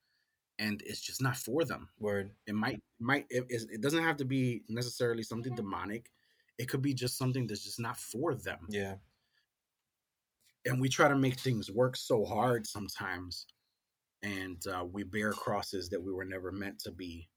and 0.58 0.82
it's 0.86 1.00
just 1.00 1.22
not 1.22 1.36
for 1.36 1.64
them 1.64 1.88
Word. 1.98 2.32
it 2.46 2.54
might 2.54 2.82
might 3.00 3.26
it, 3.30 3.44
it 3.48 3.62
it 3.70 3.80
doesn't 3.82 4.04
have 4.04 4.16
to 4.18 4.24
be 4.24 4.64
necessarily 4.68 5.22
something 5.22 5.54
demonic 5.54 6.10
it 6.58 6.68
could 6.68 6.82
be 6.82 6.94
just 6.94 7.18
something 7.18 7.46
that's 7.46 7.64
just 7.64 7.80
not 7.80 7.98
for 7.98 8.34
them 8.34 8.68
Yeah. 8.68 8.96
and 10.64 10.80
we 10.80 10.88
try 10.88 11.08
to 11.08 11.16
make 11.16 11.38
things 11.38 11.70
work 11.70 11.96
so 11.96 12.24
hard 12.24 12.66
sometimes 12.66 13.46
and 14.22 14.66
uh, 14.66 14.84
we 14.84 15.02
bear 15.02 15.32
crosses 15.32 15.88
that 15.90 16.00
we 16.02 16.12
were 16.12 16.24
never 16.24 16.50
meant 16.52 16.78
to 16.80 16.90
be 16.92 17.28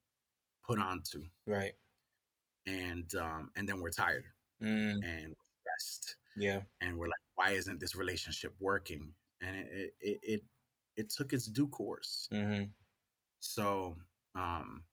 put 0.65 0.79
onto 0.79 1.23
Right. 1.45 1.73
and 2.65 3.13
um 3.15 3.51
and 3.55 3.67
then 3.67 3.79
we're 3.81 3.89
tired 3.91 4.25
Mm. 4.61 5.01
and 5.03 5.35
stressed 5.61 6.17
Yeah. 6.35 6.61
and 6.81 6.97
we're 6.97 7.07
like 7.07 7.15
why 7.35 7.51
isn't 7.51 7.79
this 7.79 7.95
relationship 7.95 8.55
working 8.59 9.13
and 9.41 9.55
it 9.55 9.93
it 10.01 10.19
it, 10.23 10.43
it, 10.95 11.09
took 11.09 11.33
its 11.33 11.45
due 11.47 11.67
course 11.67 12.27
hmm 12.31 12.63
so 13.39 13.95
um 14.35 14.83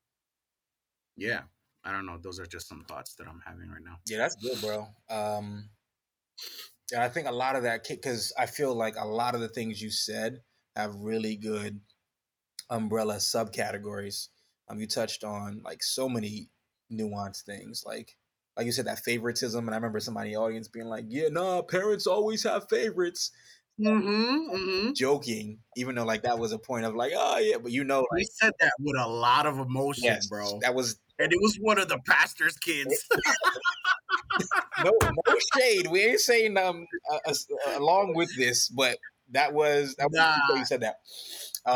yeah 1.16 1.42
i 1.84 1.92
don't 1.92 2.06
know 2.06 2.18
those 2.18 2.38
are 2.40 2.46
just 2.46 2.68
some 2.68 2.84
thoughts 2.84 3.14
that 3.14 3.26
i'm 3.28 3.40
having 3.44 3.68
right 3.70 3.82
now 3.84 3.98
Yeah, 4.06 4.18
that's 4.18 4.36
good, 4.36 4.60
bro. 4.60 4.88
Um, 5.08 5.70
and 6.92 7.02
I 7.02 7.08
think 7.08 7.26
a 7.26 7.32
lot 7.32 7.56
of 7.56 7.62
that, 7.62 7.86
because 7.88 8.32
I 8.38 8.46
feel 8.46 8.74
like 8.74 8.96
a 8.96 9.06
lot 9.06 9.34
of 9.34 9.40
the 9.40 9.48
things 9.48 9.80
you 9.80 9.90
said 9.90 10.42
have 10.76 10.94
really 10.96 11.36
good 11.36 11.80
umbrella 12.70 13.16
subcategories 13.16 14.28
Um, 14.68 14.80
you 14.80 14.86
touched 14.86 15.24
on 15.24 15.60
like 15.62 15.82
so 15.82 16.08
many 16.08 16.48
nuanced 16.90 17.42
things, 17.42 17.84
like 17.86 18.16
like 18.56 18.66
you 18.66 18.72
said 18.72 18.86
that 18.86 19.00
favoritism, 19.00 19.66
and 19.66 19.74
I 19.74 19.76
remember 19.76 20.00
somebody 20.00 20.30
in 20.30 20.34
the 20.34 20.40
audience 20.40 20.68
being 20.68 20.86
like, 20.86 21.04
"Yeah, 21.08 21.28
nah, 21.30 21.62
parents 21.62 22.06
always 22.06 22.44
have 22.44 22.68
favorites." 22.68 23.30
Mm-hmm, 23.80 24.54
mm-hmm. 24.54 24.92
Joking, 24.94 25.58
even 25.76 25.96
though 25.96 26.04
like 26.04 26.22
that 26.22 26.38
was 26.38 26.52
a 26.52 26.58
point 26.58 26.84
of 26.84 26.94
like, 26.94 27.12
oh 27.16 27.38
yeah, 27.38 27.56
but 27.60 27.72
you 27.72 27.82
know, 27.82 28.06
like 28.12 28.20
he 28.20 28.26
said 28.26 28.52
that 28.60 28.72
with 28.78 28.96
a 28.96 29.08
lot 29.08 29.46
of 29.46 29.58
emotion, 29.58 30.04
yes, 30.04 30.28
bro. 30.28 30.60
that 30.62 30.74
was 30.74 31.00
and 31.18 31.32
it 31.32 31.38
was 31.40 31.56
one 31.60 31.78
of 31.78 31.88
the 31.88 31.98
pastor's 32.06 32.56
kids. 32.56 33.04
no, 34.84 34.92
no 35.02 35.36
shade. 35.56 35.88
We 35.88 36.04
ain't 36.04 36.20
saying 36.20 36.56
um 36.56 36.86
uh, 37.12 37.18
uh, 37.28 37.78
along 37.78 38.14
with 38.14 38.34
this, 38.36 38.68
but 38.68 38.98
that 39.34 39.52
was 39.52 39.94
that 39.96 40.10
was 40.10 40.16
Nah. 40.16 40.56
you 40.56 40.64
said 40.64 40.80
that. 40.80 40.96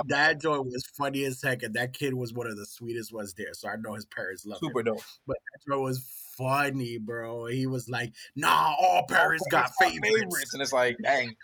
that 0.08 0.40
joint 0.40 0.66
was 0.66 0.84
funny 0.96 1.24
as 1.24 1.42
heck, 1.42 1.62
and 1.62 1.74
that 1.74 1.92
kid 1.92 2.14
was 2.14 2.32
one 2.32 2.46
of 2.46 2.56
the 2.56 2.66
sweetest 2.66 3.12
ones 3.12 3.34
there. 3.34 3.54
So 3.54 3.68
I 3.68 3.76
know 3.76 3.94
his 3.94 4.06
parents 4.06 4.46
love 4.46 4.62
him. 4.62 4.68
Super 4.68 4.82
dope. 4.82 5.00
But 5.26 5.36
that 5.52 5.70
joint 5.70 5.82
was 5.82 6.04
funny, 6.36 6.98
bro. 6.98 7.46
He 7.46 7.66
was 7.66 7.88
like, 7.88 8.12
"Nah, 8.36 8.74
all 8.78 9.04
parents 9.06 9.44
got 9.50 9.70
favorites." 9.80 10.54
and 10.54 10.62
it's 10.62 10.72
like, 10.72 10.96
dang. 11.02 11.34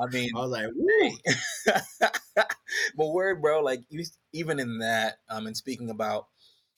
I 0.00 0.06
mean, 0.06 0.30
I 0.34 0.40
was 0.40 0.50
like, 0.50 0.66
"Woo." 0.74 2.06
but 2.96 3.08
word, 3.08 3.42
bro, 3.42 3.60
like 3.60 3.82
you, 3.90 4.04
even 4.32 4.58
in 4.58 4.78
that, 4.78 5.18
um, 5.28 5.46
and 5.46 5.56
speaking 5.56 5.90
about 5.90 6.28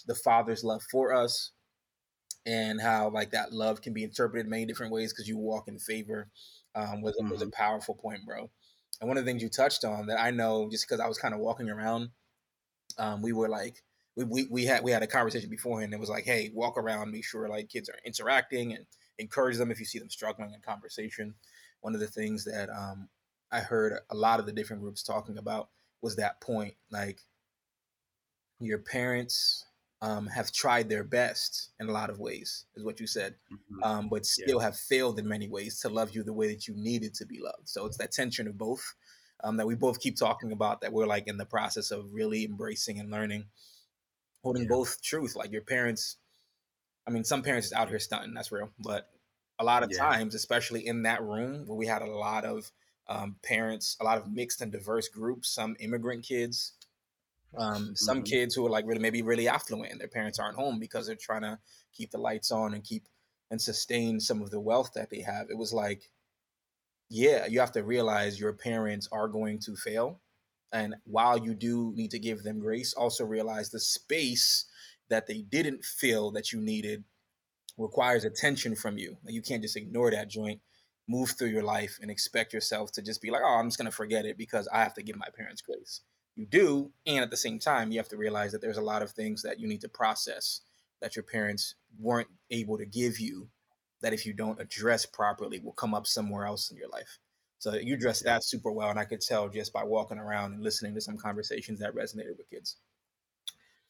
the 0.06 0.14
father's 0.14 0.64
love 0.64 0.82
for 0.90 1.14
us, 1.14 1.52
and 2.44 2.80
how 2.80 3.10
like 3.10 3.30
that 3.30 3.52
love 3.52 3.80
can 3.80 3.92
be 3.92 4.04
interpreted 4.04 4.48
many 4.48 4.66
different 4.66 4.92
ways 4.92 5.12
because 5.12 5.28
you 5.28 5.38
walk 5.38 5.68
in 5.68 5.78
favor, 5.78 6.28
um, 6.74 7.02
was 7.02 7.14
was 7.30 7.42
a 7.42 7.50
powerful 7.50 7.94
point, 7.94 8.24
bro. 8.26 8.50
And 9.00 9.08
one 9.08 9.18
of 9.18 9.24
the 9.24 9.30
things 9.30 9.42
you 9.42 9.48
touched 9.48 9.84
on 9.84 10.06
that 10.06 10.20
I 10.20 10.30
know, 10.30 10.68
just 10.70 10.86
because 10.86 11.00
I 11.00 11.08
was 11.08 11.18
kind 11.18 11.34
of 11.34 11.40
walking 11.40 11.68
around, 11.68 12.10
um, 12.98 13.22
we 13.22 13.32
were 13.32 13.48
like, 13.48 13.82
we, 14.16 14.24
we 14.24 14.46
we 14.50 14.64
had 14.64 14.84
we 14.84 14.92
had 14.92 15.02
a 15.02 15.06
conversation 15.06 15.50
beforehand. 15.50 15.92
It 15.92 16.00
was 16.00 16.08
like, 16.08 16.24
hey, 16.24 16.50
walk 16.54 16.78
around, 16.78 17.10
make 17.10 17.24
sure 17.24 17.48
like 17.48 17.68
kids 17.68 17.88
are 17.88 17.98
interacting 18.04 18.72
and 18.72 18.86
encourage 19.18 19.56
them 19.56 19.70
if 19.70 19.80
you 19.80 19.86
see 19.86 19.98
them 19.98 20.10
struggling 20.10 20.52
in 20.54 20.60
conversation. 20.60 21.34
One 21.80 21.94
of 21.94 22.00
the 22.00 22.06
things 22.06 22.44
that 22.44 22.70
um, 22.70 23.08
I 23.50 23.60
heard 23.60 23.98
a 24.10 24.14
lot 24.14 24.40
of 24.40 24.46
the 24.46 24.52
different 24.52 24.82
groups 24.82 25.02
talking 25.02 25.38
about 25.38 25.68
was 26.00 26.16
that 26.16 26.40
point, 26.40 26.74
like 26.90 27.18
your 28.60 28.78
parents 28.78 29.66
um, 30.04 30.24
have 30.28 30.52
tried 30.52 30.88
their 30.88 31.04
best 31.04 31.70
in 31.80 31.88
a 31.88 31.92
lot 31.92 32.10
of 32.10 32.18
ways, 32.20 32.66
is 32.76 32.84
what 32.84 33.00
you 33.00 33.08
said, 33.08 33.36
Mhm. 33.50 33.84
um, 33.88 34.08
but 34.08 34.26
still 34.26 34.60
have 34.60 34.76
failed 34.76 35.18
in 35.18 35.28
many 35.28 35.48
ways 35.48 35.80
to 35.80 35.88
love 35.88 36.14
you 36.14 36.22
the 36.24 36.32
way 36.40 36.48
that 36.52 36.68
you 36.68 36.74
needed 36.76 37.14
to 37.16 37.26
be 37.26 37.40
loved. 37.40 37.68
So 37.68 37.86
it's 37.86 37.98
that 37.98 38.12
tension 38.12 38.46
of 38.48 38.58
both 38.58 38.84
um, 39.44 39.56
that 39.58 39.66
we 39.66 39.76
both 39.76 40.00
keep 40.00 40.16
talking 40.16 40.52
about 40.52 40.80
that 40.82 40.92
we're 40.92 41.06
like 41.16 41.28
in 41.28 41.38
the 41.38 41.46
process 41.46 41.90
of 41.90 42.12
really 42.14 42.44
embracing 42.44 43.00
and 43.00 43.10
learning, 43.10 43.44
holding 44.42 44.66
Yeah. 44.68 44.76
both 44.76 45.02
truth. 45.02 45.36
Like 45.36 45.52
your 45.52 45.62
parents, 45.62 46.18
I 47.06 47.10
mean, 47.10 47.24
some 47.24 47.42
parents 47.42 47.68
is 47.68 47.72
out 47.72 47.88
here 47.88 47.98
stunting, 47.98 48.34
that's 48.34 48.52
real, 48.52 48.70
but 48.78 49.10
a 49.58 49.64
lot 49.64 49.82
of 49.82 49.90
Yeah. 49.90 50.08
times, 50.10 50.34
especially 50.34 50.86
in 50.86 51.02
that 51.02 51.22
room 51.22 51.66
where 51.66 51.76
we 51.78 51.86
had 51.86 52.02
a 52.02 52.06
lot 52.10 52.44
of 52.44 52.72
um, 53.08 53.38
parents, 53.42 53.96
a 54.00 54.04
lot 54.04 54.18
of 54.18 54.32
mixed 54.32 54.60
and 54.62 54.72
diverse 54.72 55.08
groups, 55.08 55.50
some 55.50 55.76
immigrant 55.80 56.24
kids, 56.24 56.74
um, 57.56 57.94
some 57.96 58.22
Mhm. 58.22 58.24
kids 58.24 58.54
who 58.54 58.66
are 58.66 58.70
like 58.70 58.86
really 58.86 59.00
maybe 59.00 59.22
really 59.22 59.48
affluent 59.48 59.92
and 59.92 60.00
their 60.00 60.08
parents 60.08 60.38
aren't 60.38 60.56
home 60.56 60.78
because 60.78 61.06
they're 61.06 61.16
trying 61.16 61.42
to 61.42 61.58
keep 61.92 62.10
the 62.10 62.18
lights 62.18 62.50
on 62.50 62.74
and 62.74 62.84
keep 62.84 63.08
and 63.50 63.60
sustain 63.60 64.20
some 64.20 64.42
of 64.42 64.50
the 64.50 64.60
wealth 64.60 64.92
that 64.94 65.10
they 65.10 65.20
have. 65.20 65.50
It 65.50 65.58
was 65.58 65.72
like, 65.72 66.10
yeah, 67.08 67.46
you 67.46 67.60
have 67.60 67.72
to 67.72 67.82
realize 67.84 68.40
your 68.40 68.52
parents 68.52 69.08
are 69.12 69.28
going 69.28 69.58
to 69.60 69.76
fail. 69.76 70.20
And 70.72 70.96
while 71.04 71.38
you 71.38 71.54
do 71.54 71.92
need 71.94 72.10
to 72.12 72.18
give 72.18 72.42
them 72.42 72.58
grace, 72.58 72.92
also 72.94 73.24
realize 73.24 73.70
the 73.70 73.78
space 73.80 74.66
that 75.08 75.26
they 75.26 75.42
didn't 75.42 75.84
feel 75.84 76.30
that 76.32 76.52
you 76.52 76.60
needed 76.60 77.04
requires 77.78 78.24
attention 78.24 78.76
from 78.76 78.98
you. 78.98 79.18
You 79.26 79.42
can't 79.42 79.62
just 79.62 79.76
ignore 79.76 80.10
that 80.12 80.28
joint, 80.28 80.62
move 81.08 81.32
through 81.32 81.48
your 81.48 81.64
life, 81.64 81.98
and 82.02 82.10
expect 82.10 82.52
yourself 82.54 82.92
to 82.92 83.02
just 83.02 83.22
be 83.22 83.30
like, 83.30 83.42
oh, 83.44 83.56
I'm 83.58 83.68
just 83.68 83.78
going 83.78 83.90
to 83.90 83.96
forget 83.96 84.26
it 84.26 84.38
because 84.38 84.68
I 84.68 84.78
have 84.78 84.94
to 84.94 85.02
give 85.02 85.16
my 85.16 85.28
parents 85.36 85.62
grace. 85.62 86.02
You 86.36 86.46
do. 86.46 86.90
And 87.06 87.22
at 87.22 87.30
the 87.30 87.36
same 87.36 87.58
time, 87.58 87.92
you 87.92 87.98
have 87.98 88.08
to 88.08 88.16
realize 88.16 88.52
that 88.52 88.60
there's 88.60 88.76
a 88.76 88.82
lot 88.82 89.02
of 89.02 89.12
things 89.12 89.42
that 89.42 89.60
you 89.60 89.68
need 89.68 89.80
to 89.82 89.88
process 89.88 90.60
that 91.00 91.16
your 91.16 91.22
parents 91.22 91.74
weren't 91.98 92.28
able 92.50 92.78
to 92.78 92.86
give 92.86 93.20
you 93.20 93.48
that 94.00 94.12
if 94.12 94.26
you 94.26 94.32
don't 94.32 94.60
address 94.60 95.06
properly 95.06 95.58
will 95.58 95.72
come 95.72 95.94
up 95.94 96.06
somewhere 96.06 96.44
else 96.46 96.70
in 96.70 96.76
your 96.76 96.88
life. 96.88 97.18
So 97.58 97.74
you 97.74 97.94
addressed 97.94 98.24
that 98.24 98.44
super 98.44 98.70
well. 98.70 98.90
And 98.90 98.98
I 98.98 99.04
could 99.04 99.20
tell 99.20 99.48
just 99.48 99.72
by 99.72 99.84
walking 99.84 100.18
around 100.18 100.52
and 100.52 100.62
listening 100.62 100.94
to 100.94 101.00
some 101.00 101.16
conversations 101.16 101.80
that 101.80 101.94
resonated 101.94 102.36
with 102.36 102.50
kids. 102.50 102.76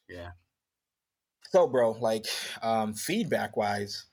Yeah. 0.08 0.30
So, 1.50 1.66
bro, 1.66 1.92
like 1.92 2.26
um, 2.62 2.94
feedback 2.94 3.56
wise, 3.56 4.06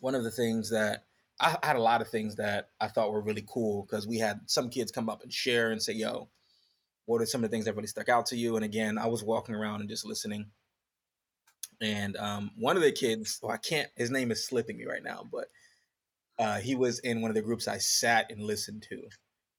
one 0.00 0.14
of 0.14 0.22
the 0.22 0.30
things 0.30 0.70
that 0.70 1.04
I 1.40 1.56
had 1.62 1.76
a 1.76 1.82
lot 1.82 2.00
of 2.00 2.08
things 2.08 2.36
that 2.36 2.70
I 2.80 2.88
thought 2.88 3.12
were 3.12 3.20
really 3.20 3.44
cool 3.48 3.82
because 3.82 4.06
we 4.06 4.18
had 4.18 4.40
some 4.46 4.70
kids 4.70 4.90
come 4.90 5.08
up 5.08 5.22
and 5.22 5.32
share 5.32 5.70
and 5.70 5.80
say, 5.80 5.92
"Yo, 5.92 6.28
what 7.08 7.22
are 7.22 7.26
some 7.26 7.42
of 7.42 7.50
the 7.50 7.54
things 7.54 7.64
that 7.64 7.74
really 7.74 7.88
stuck 7.88 8.08
out 8.08 8.26
to 8.26 8.36
you?" 8.36 8.56
And 8.56 8.64
again, 8.64 8.98
I 8.98 9.06
was 9.06 9.24
walking 9.24 9.54
around 9.54 9.80
and 9.80 9.88
just 9.88 10.04
listening. 10.04 10.46
And 11.80 12.16
um, 12.16 12.50
one 12.56 12.76
of 12.76 12.82
the 12.82 12.92
kids, 12.92 13.38
well, 13.42 13.52
I 13.52 13.56
can't, 13.56 13.88
his 13.96 14.10
name 14.10 14.30
is 14.32 14.44
slipping 14.44 14.76
me 14.76 14.84
right 14.84 15.02
now, 15.02 15.24
but 15.30 15.46
uh, 16.38 16.58
he 16.58 16.74
was 16.74 16.98
in 17.00 17.20
one 17.20 17.30
of 17.30 17.34
the 17.34 17.42
groups 17.42 17.68
I 17.68 17.78
sat 17.78 18.30
and 18.30 18.42
listened 18.42 18.84
to. 18.88 19.02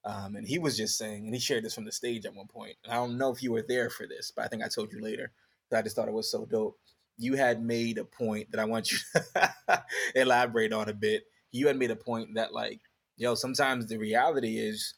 Um, 0.05 0.35
and 0.35 0.47
he 0.47 0.59
was 0.59 0.77
just 0.77 0.97
saying, 0.97 1.25
and 1.25 1.33
he 1.33 1.39
shared 1.39 1.63
this 1.63 1.75
from 1.75 1.85
the 1.85 1.91
stage 1.91 2.25
at 2.25 2.33
one 2.33 2.47
point. 2.47 2.75
And 2.83 2.93
I 2.93 2.95
don't 2.97 3.17
know 3.17 3.31
if 3.31 3.43
you 3.43 3.51
were 3.51 3.65
there 3.67 3.89
for 3.89 4.07
this, 4.07 4.31
but 4.35 4.45
I 4.45 4.47
think 4.47 4.63
I 4.63 4.67
told 4.67 4.91
you 4.91 5.01
later. 5.01 5.31
I 5.71 5.81
just 5.81 5.95
thought 5.95 6.07
it 6.07 6.13
was 6.13 6.31
so 6.31 6.45
dope. 6.45 6.79
You 7.17 7.35
had 7.35 7.61
made 7.61 7.97
a 7.99 8.05
point 8.05 8.51
that 8.51 8.59
I 8.59 8.65
want 8.65 8.91
you 8.91 8.97
to 9.35 9.83
elaborate 10.15 10.73
on 10.73 10.89
a 10.89 10.93
bit. 10.93 11.23
You 11.51 11.67
had 11.67 11.77
made 11.77 11.91
a 11.91 11.95
point 11.95 12.29
that, 12.35 12.53
like, 12.53 12.79
yo, 13.17 13.35
sometimes 13.35 13.85
the 13.85 13.97
reality 13.97 14.57
is 14.57 14.95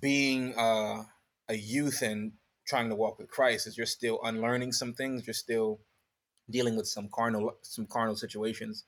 being 0.00 0.54
uh, 0.56 1.02
a 1.48 1.54
youth 1.56 2.02
and 2.02 2.32
trying 2.66 2.88
to 2.90 2.94
walk 2.94 3.18
with 3.18 3.28
Christ 3.30 3.66
is 3.66 3.76
you're 3.76 3.86
still 3.86 4.20
unlearning 4.22 4.72
some 4.72 4.92
things. 4.94 5.26
You're 5.26 5.34
still 5.34 5.80
dealing 6.50 6.76
with 6.76 6.86
some 6.86 7.08
carnal, 7.08 7.56
some 7.62 7.86
carnal 7.86 8.16
situations. 8.16 8.84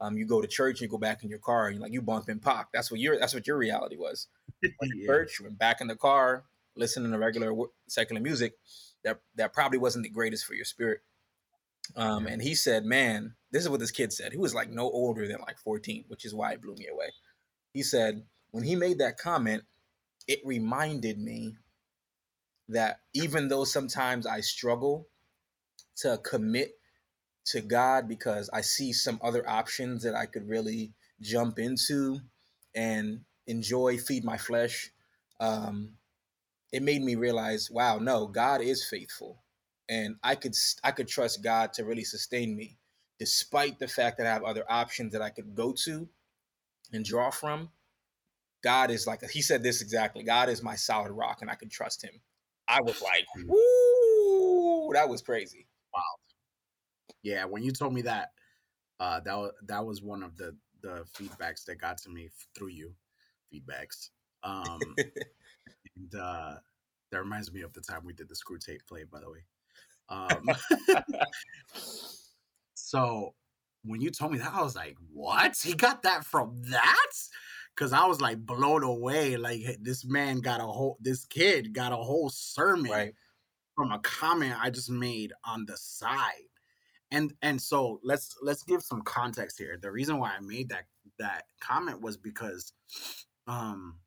Um, 0.00 0.16
you 0.16 0.26
go 0.26 0.40
to 0.40 0.48
church, 0.48 0.76
and 0.76 0.82
you 0.82 0.88
go 0.88 0.98
back 0.98 1.22
in 1.22 1.28
your 1.28 1.38
car, 1.38 1.68
and 1.68 1.78
like 1.80 1.92
you 1.92 2.00
bump 2.02 2.28
and 2.28 2.40
pop. 2.40 2.70
That's 2.72 2.90
what 2.90 3.00
your 3.00 3.18
that's 3.18 3.34
what 3.34 3.46
your 3.46 3.58
reality 3.58 3.96
was. 3.96 4.28
Went 4.62 4.94
Yeah. 4.94 5.06
church, 5.06 5.38
you 5.38 5.44
went 5.44 5.58
back 5.58 5.80
in 5.80 5.88
the 5.88 5.96
car, 5.96 6.44
listening 6.74 7.12
to 7.12 7.18
regular 7.18 7.52
secular 7.86 8.20
music. 8.20 8.54
That 9.04 9.20
that 9.36 9.52
probably 9.52 9.78
wasn't 9.78 10.04
the 10.04 10.10
greatest 10.10 10.44
for 10.46 10.54
your 10.54 10.64
spirit. 10.64 11.00
Um, 11.96 12.26
Yeah. 12.26 12.32
and 12.32 12.42
he 12.42 12.54
said, 12.54 12.84
"Man, 12.84 13.34
this 13.50 13.62
is 13.62 13.68
what 13.68 13.80
this 13.80 13.90
kid 13.90 14.12
said. 14.12 14.32
He 14.32 14.38
was 14.38 14.54
like 14.54 14.70
no 14.70 14.90
older 14.90 15.28
than 15.28 15.40
like 15.40 15.58
14, 15.58 16.04
which 16.08 16.24
is 16.24 16.34
why 16.34 16.52
it 16.52 16.62
blew 16.62 16.74
me 16.76 16.86
away." 16.88 17.10
He 17.74 17.82
said 17.82 18.24
when 18.52 18.64
he 18.64 18.74
made 18.76 18.98
that 18.98 19.18
comment, 19.18 19.64
it 20.26 20.40
reminded 20.44 21.18
me 21.18 21.56
that 22.70 23.00
even 23.14 23.48
though 23.48 23.64
sometimes 23.64 24.26
I 24.26 24.40
struggle 24.40 25.08
to 25.96 26.18
commit 26.18 26.72
to 27.46 27.60
God 27.60 28.08
because 28.08 28.48
I 28.52 28.60
see 28.60 28.92
some 28.92 29.18
other 29.22 29.48
options 29.48 30.02
that 30.02 30.14
I 30.14 30.26
could 30.26 30.48
really 30.48 30.92
jump 31.20 31.58
into 31.58 32.20
and 32.74 33.20
enjoy, 33.46 33.98
feed 33.98 34.24
my 34.24 34.36
flesh. 34.36 34.90
Um, 35.40 35.94
it 36.72 36.82
made 36.82 37.02
me 37.02 37.16
realize, 37.16 37.70
wow, 37.70 37.98
no, 37.98 38.26
God 38.26 38.60
is 38.60 38.84
faithful, 38.84 39.42
and 39.88 40.16
I 40.22 40.36
could 40.36 40.54
I 40.84 40.92
could 40.92 41.08
trust 41.08 41.42
God 41.42 41.72
to 41.74 41.84
really 41.84 42.04
sustain 42.04 42.54
me, 42.54 42.78
despite 43.18 43.78
the 43.80 43.88
fact 43.88 44.18
that 44.18 44.26
I 44.26 44.32
have 44.32 44.44
other 44.44 44.64
options 44.68 45.12
that 45.12 45.22
I 45.22 45.30
could 45.30 45.54
go 45.54 45.74
to 45.84 46.08
and 46.92 47.04
draw 47.04 47.30
from. 47.30 47.70
God 48.62 48.90
is 48.90 49.06
like 49.06 49.28
he 49.30 49.42
said 49.42 49.62
this 49.62 49.82
exactly. 49.82 50.22
God 50.22 50.48
is 50.48 50.62
my 50.62 50.76
solid 50.76 51.10
rock, 51.10 51.38
and 51.40 51.50
I 51.50 51.56
can 51.56 51.68
trust 51.68 52.04
Him. 52.04 52.20
I 52.70 52.80
was 52.80 53.02
like, 53.02 53.26
Mm. 53.36 53.46
woo, 53.48 54.92
that 54.94 55.08
was 55.08 55.22
crazy. 55.22 55.66
Wow. 55.92 56.02
Yeah, 57.22 57.44
when 57.44 57.62
you 57.62 57.72
told 57.72 57.92
me 57.92 58.02
that, 58.02 58.32
uh, 59.00 59.20
that 59.20 59.34
was 59.36 59.52
that 59.66 59.84
was 59.84 60.02
one 60.02 60.22
of 60.22 60.36
the 60.36 60.56
the 60.82 61.04
feedbacks 61.14 61.64
that 61.64 61.80
got 61.80 61.98
to 61.98 62.10
me 62.10 62.30
through 62.54 62.68
you, 62.68 62.94
feedbacks. 63.52 64.10
Um, 64.42 64.80
and 65.96 66.14
uh, 66.14 66.54
that 67.10 67.18
reminds 67.18 67.52
me 67.52 67.62
of 67.62 67.72
the 67.72 67.80
time 67.80 68.04
we 68.04 68.12
did 68.12 68.28
the 68.28 68.34
Screwtape 68.34 68.86
play, 68.86 69.04
by 69.04 69.20
the 69.20 69.30
way. 69.30 69.44
Um, 70.08 70.48
so 72.74 73.34
when 73.84 74.00
you 74.00 74.10
told 74.10 74.32
me 74.32 74.38
that, 74.38 74.54
I 74.54 74.62
was 74.62 74.76
like, 74.76 74.96
"What? 75.12 75.58
He 75.62 75.74
got 75.74 76.02
that 76.04 76.24
from 76.24 76.62
that?" 76.70 77.12
Because 77.80 77.94
I 77.94 78.04
was 78.04 78.20
like 78.20 78.44
blown 78.44 78.84
away. 78.84 79.38
Like 79.38 79.62
this 79.80 80.04
man 80.04 80.40
got 80.40 80.60
a 80.60 80.66
whole, 80.66 80.98
this 81.00 81.24
kid 81.24 81.72
got 81.72 81.92
a 81.92 81.96
whole 81.96 82.28
sermon 82.28 82.90
right. 82.90 83.14
from 83.74 83.90
a 83.90 83.98
comment 84.00 84.54
I 84.62 84.68
just 84.68 84.90
made 84.90 85.32
on 85.46 85.64
the 85.64 85.78
side. 85.78 86.50
And 87.10 87.32
and 87.40 87.60
so 87.60 87.98
let's 88.04 88.36
let's 88.42 88.64
give 88.64 88.82
some 88.82 89.00
context 89.02 89.58
here. 89.58 89.78
The 89.80 89.90
reason 89.90 90.18
why 90.18 90.32
I 90.36 90.40
made 90.40 90.68
that 90.68 90.84
that 91.18 91.44
comment 91.60 92.02
was 92.02 92.18
because 92.18 92.74
um 93.46 93.98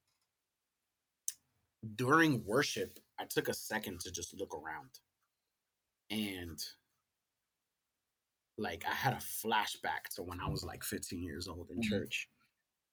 during 1.96 2.46
worship, 2.46 3.00
I 3.20 3.26
took 3.26 3.50
a 3.50 3.56
second 3.56 4.02
to 4.02 4.12
just 4.12 4.40
look 4.40 4.54
around. 4.56 4.90
and 6.12 6.60
like 8.58 8.86
I 8.88 8.94
had 8.94 9.14
a 9.14 9.18
flashback 9.18 10.14
to 10.16 10.24
when 10.24 10.40
I 10.40 10.48
was 10.48 10.64
like 10.64 10.84
15 10.84 11.24
years 11.24 11.48
old 11.48 11.72
in 11.72 11.80
Mhm. 11.80 11.90
church, 11.90 12.30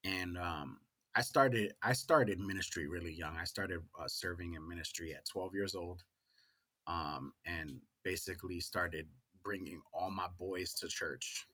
and 0.04 0.38
um, 0.38 0.78
I 1.14 1.22
started 1.22 1.74
I 1.82 1.92
started 1.92 2.38
ministry 2.40 2.86
really 2.88 3.12
young. 3.12 3.36
I 3.36 3.44
started 3.44 3.80
uh, 4.00 4.08
serving 4.08 4.54
in 4.54 4.68
ministry 4.68 5.14
at 5.14 5.26
12 5.26 5.54
years 5.54 5.74
old, 5.74 6.02
um, 6.86 7.32
and 7.46 7.80
basically 8.04 8.60
started 8.60 9.08
bringing 9.44 9.82
all 9.94 10.10
my 10.10 10.28
boys 10.38 10.74
to 10.76 10.88
church. 10.88 11.46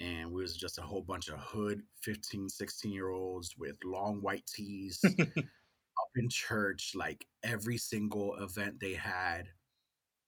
And 0.00 0.30
we 0.32 0.42
was 0.42 0.56
just 0.56 0.78
a 0.78 0.82
whole 0.82 1.02
bunch 1.02 1.28
of 1.28 1.38
hood 1.40 1.82
15, 2.02 2.48
16 2.48 2.92
year 2.92 3.10
olds 3.10 3.56
with 3.56 3.76
long 3.84 4.20
white 4.22 4.46
tees 4.46 5.10
up 5.18 6.10
in 6.16 6.28
church, 6.30 6.92
like 6.94 7.26
every 7.42 7.78
single 7.78 8.36
event 8.36 8.80
they 8.80 8.94
had, 8.94 9.48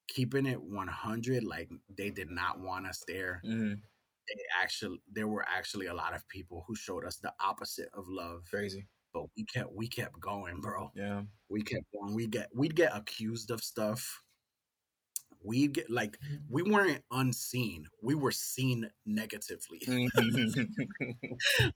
keeping 0.08 0.46
it 0.46 0.62
100. 0.62 1.44
Like 1.44 1.70
they 1.96 2.10
did 2.10 2.30
not 2.30 2.60
want 2.60 2.86
us 2.86 3.04
there. 3.08 3.44
hmm 3.44 3.74
They 4.36 4.42
actually, 4.62 5.00
there 5.12 5.28
were 5.28 5.44
actually 5.48 5.86
a 5.86 5.94
lot 5.94 6.14
of 6.14 6.26
people 6.28 6.64
who 6.66 6.74
showed 6.76 7.04
us 7.04 7.16
the 7.16 7.32
opposite 7.44 7.88
of 7.94 8.04
love. 8.08 8.44
Crazy. 8.50 8.86
But 9.12 9.24
we 9.36 9.44
kept, 9.44 9.72
we 9.74 9.88
kept 9.88 10.20
going, 10.20 10.60
bro. 10.60 10.92
Yeah. 10.94 11.22
We 11.48 11.62
kept 11.62 11.84
going. 11.92 12.14
We 12.14 12.28
get, 12.28 12.48
we'd 12.54 12.76
get 12.76 12.96
accused 12.96 13.50
of 13.50 13.60
stuff. 13.60 14.22
We 15.42 15.68
get 15.68 15.88
like 15.88 16.18
we 16.50 16.62
weren't 16.62 17.02
unseen. 17.10 17.86
We 18.02 18.14
were 18.14 18.30
seen 18.30 18.90
negatively. 19.06 19.80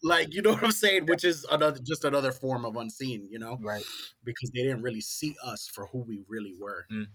Like 0.02 0.34
you 0.34 0.42
know 0.42 0.52
what 0.52 0.64
I'm 0.64 0.70
saying, 0.70 1.06
which 1.06 1.24
is 1.24 1.46
another 1.50 1.78
just 1.82 2.04
another 2.04 2.30
form 2.30 2.66
of 2.66 2.76
unseen. 2.76 3.26
You 3.30 3.38
know. 3.38 3.58
right. 3.62 3.82
because 4.22 4.50
they 4.50 4.62
didn't 4.62 4.82
really 4.82 5.00
see 5.00 5.34
us 5.42 5.66
for 5.72 5.86
who 5.86 6.04
we 6.06 6.20
really 6.28 6.54
were. 6.60 6.84
Mm. 6.92 7.06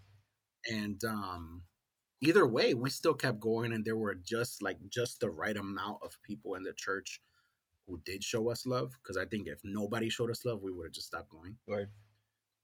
And 0.72 1.04
um 1.04 1.62
either 2.22 2.46
way, 2.48 2.74
we 2.74 2.90
still 2.90 3.14
kept 3.14 3.40
going 3.40 3.74
and 3.74 3.86
there 3.86 3.98
were 3.98 4.16
just 4.16 4.62
like 4.62 4.78
just 4.90 5.20
the 5.20 5.30
right 5.30 5.58
amount 5.58 6.00
of 6.04 6.22
people 6.24 6.56
in 6.56 6.64
the 6.64 6.74
church 6.74 7.22
who 7.88 8.00
did 8.06 8.24
show 8.24 8.50
us 8.50 8.66
love 8.66 8.92
because 9.02 9.18
I 9.18 9.26
think 9.26 9.48
if 9.48 9.60
nobody 9.64 10.10
showed 10.10 10.30
us 10.30 10.46
love, 10.46 10.62
we 10.62 10.72
would 10.72 10.88
have 10.88 10.94
just 10.94 11.08
stopped 11.08 11.30
going. 11.30 11.58
Right. 11.68 11.88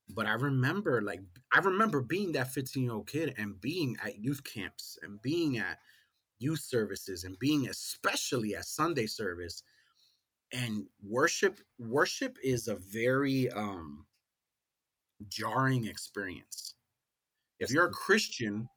But 0.09 0.27
I 0.27 0.33
remember 0.33 1.01
like 1.01 1.21
I 1.53 1.59
remember 1.59 2.01
being 2.01 2.33
that 2.33 2.47
15-year-old 2.47 3.07
kid 3.07 3.33
and 3.37 3.59
being 3.59 3.97
at 4.03 4.19
youth 4.19 4.43
camps 4.43 4.97
and 5.01 5.21
being 5.21 5.57
at 5.57 5.79
youth 6.39 6.59
services 6.59 7.23
and 7.23 7.39
being 7.39 7.67
especially 7.69 8.55
at 8.55 8.65
Sunday 8.65 9.07
service 9.07 9.63
and 10.53 10.85
worship 11.03 11.59
worship 11.79 12.37
is 12.43 12.67
a 12.67 12.75
very 12.75 13.49
um 13.51 14.05
jarring 15.27 15.85
experience. 15.85 16.75
If 17.59 17.71
you're 17.71 17.87
a. 17.87 17.91
Christian 17.91 18.69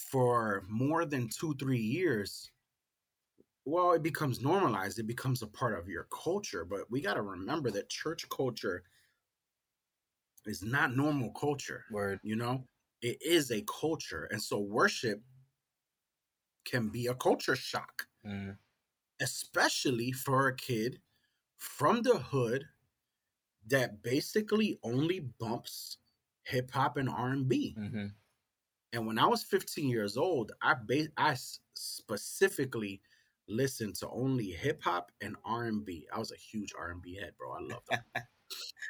for 0.00 0.64
more 0.68 1.04
than 1.04 1.28
2-3 1.28 1.78
years, 1.80 2.50
well, 3.64 3.92
it 3.92 4.02
becomes 4.02 4.40
normalized. 4.40 4.98
It 4.98 5.06
becomes 5.06 5.42
a 5.42 5.46
part 5.46 5.78
of 5.78 5.88
your 5.88 6.04
culture, 6.04 6.64
but 6.64 6.90
we 6.90 7.00
got 7.00 7.14
to 7.14 7.22
remember 7.22 7.70
that 7.72 7.88
church 7.88 8.28
culture 8.28 8.84
is 10.46 10.62
not 10.62 10.94
normal 10.96 11.30
culture 11.32 11.84
Word. 11.90 12.20
you 12.22 12.36
know 12.36 12.66
it 13.02 13.20
is 13.22 13.50
a 13.50 13.62
culture 13.62 14.24
and 14.30 14.42
so 14.42 14.58
worship 14.58 15.22
can 16.64 16.88
be 16.88 17.06
a 17.06 17.14
culture 17.14 17.54
shock 17.56 18.08
Mm. 18.24 18.58
especially 19.20 20.10
for 20.12 20.48
a 20.48 20.56
kid 20.56 21.00
from 21.56 22.02
the 22.02 22.18
hood 22.18 22.66
that 23.66 24.02
basically 24.02 24.78
only 24.82 25.20
bumps 25.20 25.98
hip 26.44 26.70
hop 26.72 26.96
and 26.96 27.08
R&B 27.08 27.76
hmm 27.76 28.12
and 28.92 29.06
when 29.06 29.18
I 29.18 29.26
was 29.26 29.42
15 29.42 29.88
years 29.88 30.16
old 30.16 30.52
I 30.62 30.74
ba- 30.74 31.08
I 31.16 31.36
specifically 31.74 33.00
listened 33.48 33.96
to 33.96 34.08
only 34.10 34.50
hip 34.50 34.82
hop 34.82 35.10
and 35.20 35.36
R&B 35.44 36.06
I 36.14 36.18
was 36.18 36.32
a 36.32 36.36
huge 36.36 36.72
R&B 36.78 37.16
head 37.16 37.32
bro. 37.38 37.52
I 37.52 37.60
love 37.60 37.82
them 37.90 38.00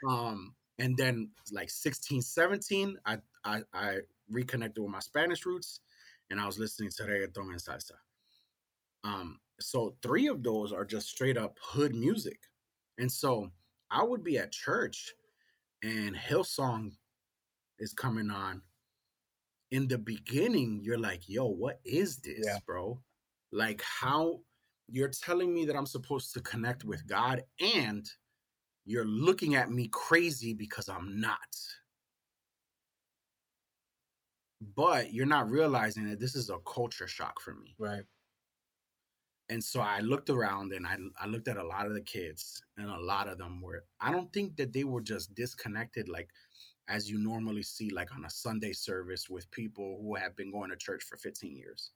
um 0.09 0.55
and 0.79 0.97
then 0.97 1.31
like 1.53 1.71
16 1.71 2.23
17 2.23 2.97
I, 3.07 3.19
I 3.45 3.63
i 3.75 3.97
reconnected 4.31 4.83
with 4.83 4.93
my 4.93 5.01
spanish 5.01 5.45
roots 5.45 5.81
and 6.31 6.41
i 6.41 6.47
was 6.47 6.59
listening 6.59 6.91
to 6.97 7.03
reggaeton 7.05 7.51
and 7.51 7.59
salsa. 7.61 7.93
Um 9.05 9.39
so 9.61 9.97
three 10.03 10.29
of 10.29 10.43
those 10.43 10.73
are 10.73 10.85
just 10.85 11.09
straight 11.09 11.37
up 11.37 11.59
hood 11.63 11.95
music. 11.95 12.39
And 12.99 13.11
so 13.11 13.51
i 13.91 14.03
would 14.03 14.25
be 14.25 14.39
at 14.39 14.53
church 14.53 15.13
and 15.83 16.15
hillsong 16.17 16.93
is 17.79 17.93
coming 17.93 18.31
on 18.31 18.63
in 19.71 19.89
the 19.89 19.99
beginning 19.99 20.81
you're 20.83 20.99
like 20.99 21.29
yo 21.29 21.47
what 21.47 21.81
is 21.85 22.19
this 22.19 22.45
Yeah. 22.45 22.59
bro 22.67 23.01
like 23.53 23.83
how 23.83 24.41
you're 24.89 25.09
telling 25.09 25.55
me 25.55 25.65
that 25.67 25.77
i'm 25.77 25.87
supposed 25.87 26.33
to 26.35 26.41
connect 26.41 26.85
with 26.85 27.07
god 27.07 27.45
and 27.61 28.11
you're 28.85 29.05
looking 29.05 29.55
at 29.55 29.71
me 29.71 29.89
crazy 29.93 30.53
because 30.53 30.89
I'm 30.89 31.21
not. 31.21 31.39
But 34.75 35.13
you're 35.13 35.27
not 35.27 35.49
realizing 35.49 36.09
that 36.11 36.21
this 36.21 36.35
is 36.35 36.51
a 36.51 36.59
culture 36.67 37.07
shock 37.07 37.41
for 37.41 37.55
me. 37.55 37.75
Right. 37.79 38.03
And 39.49 39.63
so 39.63 39.81
I 39.81 40.01
looked 40.01 40.31
around 40.31 40.73
and 40.73 40.87
I, 40.87 40.97
I 41.21 41.27
looked 41.27 41.49
at 41.49 41.57
a 41.57 41.65
lot 41.65 41.87
of 41.87 41.95
the 41.95 42.01
kids, 42.01 42.63
and 42.77 42.89
a 42.89 43.01
lot 43.01 43.29
of 43.29 43.39
them 43.39 43.61
were, 43.61 43.85
I 44.01 44.13
don't 44.13 44.33
think 44.33 44.57
that 44.57 44.73
they 44.73 44.85
were 44.85 45.01
just 45.01 45.35
disconnected 45.35 46.09
like 46.09 46.31
as 46.91 47.09
you 47.09 47.19
normally 47.19 47.63
see, 47.63 47.91
like 47.91 48.15
on 48.15 48.25
a 48.25 48.31
Sunday 48.31 48.73
service 48.73 49.31
with 49.31 49.51
people 49.51 49.99
who 50.03 50.17
have 50.17 50.37
been 50.37 50.51
going 50.51 50.71
to 50.71 50.77
church 50.77 51.05
for 51.05 51.17
15 51.17 51.57
years. 51.57 51.93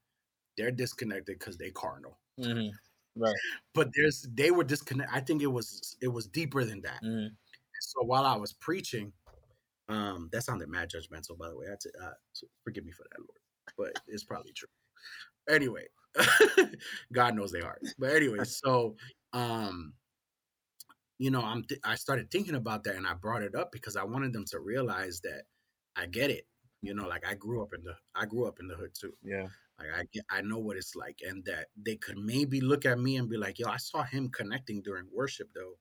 They're 0.56 0.70
disconnected 0.70 1.38
because 1.38 1.58
they 1.58 1.70
carnal. 1.70 2.18
hmm 2.40 2.68
Right. 3.16 3.36
But 3.74 3.90
there's 3.94 4.26
they 4.34 4.50
were 4.50 4.64
disconnected. 4.64 5.14
I 5.16 5.20
think 5.20 5.42
it 5.42 5.46
was 5.48 5.96
it 6.00 6.08
was 6.08 6.26
deeper 6.26 6.64
than 6.64 6.80
that. 6.82 7.00
hmm 7.02 7.26
so 7.80 8.02
while 8.02 8.24
I 8.24 8.36
was 8.36 8.52
preaching, 8.54 9.12
um, 9.88 10.30
that 10.32 10.42
sounded 10.42 10.68
mad 10.68 10.90
judgmental, 10.90 11.36
by 11.36 11.48
the 11.48 11.56
way. 11.56 11.66
That's 11.68 11.86
uh, 11.86 12.12
so 12.32 12.46
forgive 12.62 12.84
me 12.84 12.92
for 12.92 13.04
that, 13.10 13.18
Lord, 13.20 13.40
but 13.76 14.02
it's 14.08 14.24
probably 14.24 14.52
true. 14.52 14.68
Anyway, 15.48 15.86
God 17.12 17.36
knows 17.36 17.52
they 17.52 17.60
are. 17.60 17.78
But 17.98 18.12
anyway, 18.12 18.44
so 18.44 18.96
um, 19.32 19.92
you 21.18 21.30
know, 21.30 21.42
I'm 21.42 21.64
th- 21.64 21.80
I 21.84 21.94
started 21.96 22.30
thinking 22.30 22.54
about 22.54 22.84
that, 22.84 22.96
and 22.96 23.06
I 23.06 23.14
brought 23.14 23.42
it 23.42 23.54
up 23.54 23.70
because 23.72 23.96
I 23.96 24.04
wanted 24.04 24.32
them 24.32 24.44
to 24.46 24.60
realize 24.60 25.20
that 25.22 25.44
I 25.96 26.06
get 26.06 26.30
it. 26.30 26.46
You 26.82 26.94
know, 26.94 27.06
like 27.06 27.26
I 27.26 27.34
grew 27.34 27.62
up 27.62 27.72
in 27.74 27.82
the 27.84 27.94
I 28.14 28.26
grew 28.26 28.46
up 28.46 28.58
in 28.60 28.68
the 28.68 28.76
hood 28.76 28.92
too. 28.98 29.14
Yeah. 29.22 29.48
Like 29.78 29.88
I 29.94 30.04
get, 30.12 30.24
I 30.30 30.42
know 30.42 30.58
what 30.58 30.76
it's 30.76 30.94
like, 30.96 31.18
and 31.26 31.44
that 31.46 31.68
they 31.76 31.96
could 31.96 32.18
maybe 32.18 32.60
look 32.60 32.84
at 32.86 32.98
me 32.98 33.16
and 33.16 33.28
be 33.28 33.36
like, 33.38 33.58
"Yo, 33.58 33.68
I 33.68 33.78
saw 33.78 34.02
him 34.04 34.30
connecting 34.30 34.82
during 34.82 35.08
worship, 35.12 35.50
though. 35.54 35.78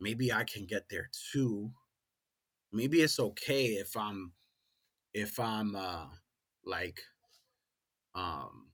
Maybe 0.00 0.32
I 0.32 0.44
can 0.44 0.66
get 0.66 0.88
there 0.90 1.10
too. 1.32 1.72
Maybe 2.72 3.02
it's 3.02 3.20
okay 3.20 3.66
if 3.76 3.96
I'm, 3.96 4.32
if 5.14 5.40
I'm, 5.40 5.76
uh, 5.76 6.08
like, 6.64 7.02
um, 8.14 8.72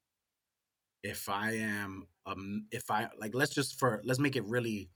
if 1.03 1.29
I 1.29 1.53
am, 1.53 2.09
um, 2.27 2.67
if 2.71 2.91
I 2.91 3.09
like, 3.19 3.35
let's 3.35 3.55
just 3.55 3.79
for 3.79 4.01
let's 4.05 4.21
make 4.21 4.37
it 4.37 4.45
really 4.45 4.91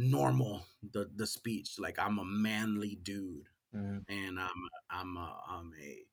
normal 0.00 0.66
the 0.82 1.10
the 1.14 1.26
speech. 1.26 1.78
Like 1.78 1.98
I'm 1.98 2.18
a 2.18 2.24
manly 2.24 2.96
dude, 2.96 3.48
hmm 3.72 4.00
and 4.08 4.40
I'm 4.40 4.68
I'm 4.90 5.16
a 5.18 5.42
I'm 5.48 5.74
a 5.80 6.04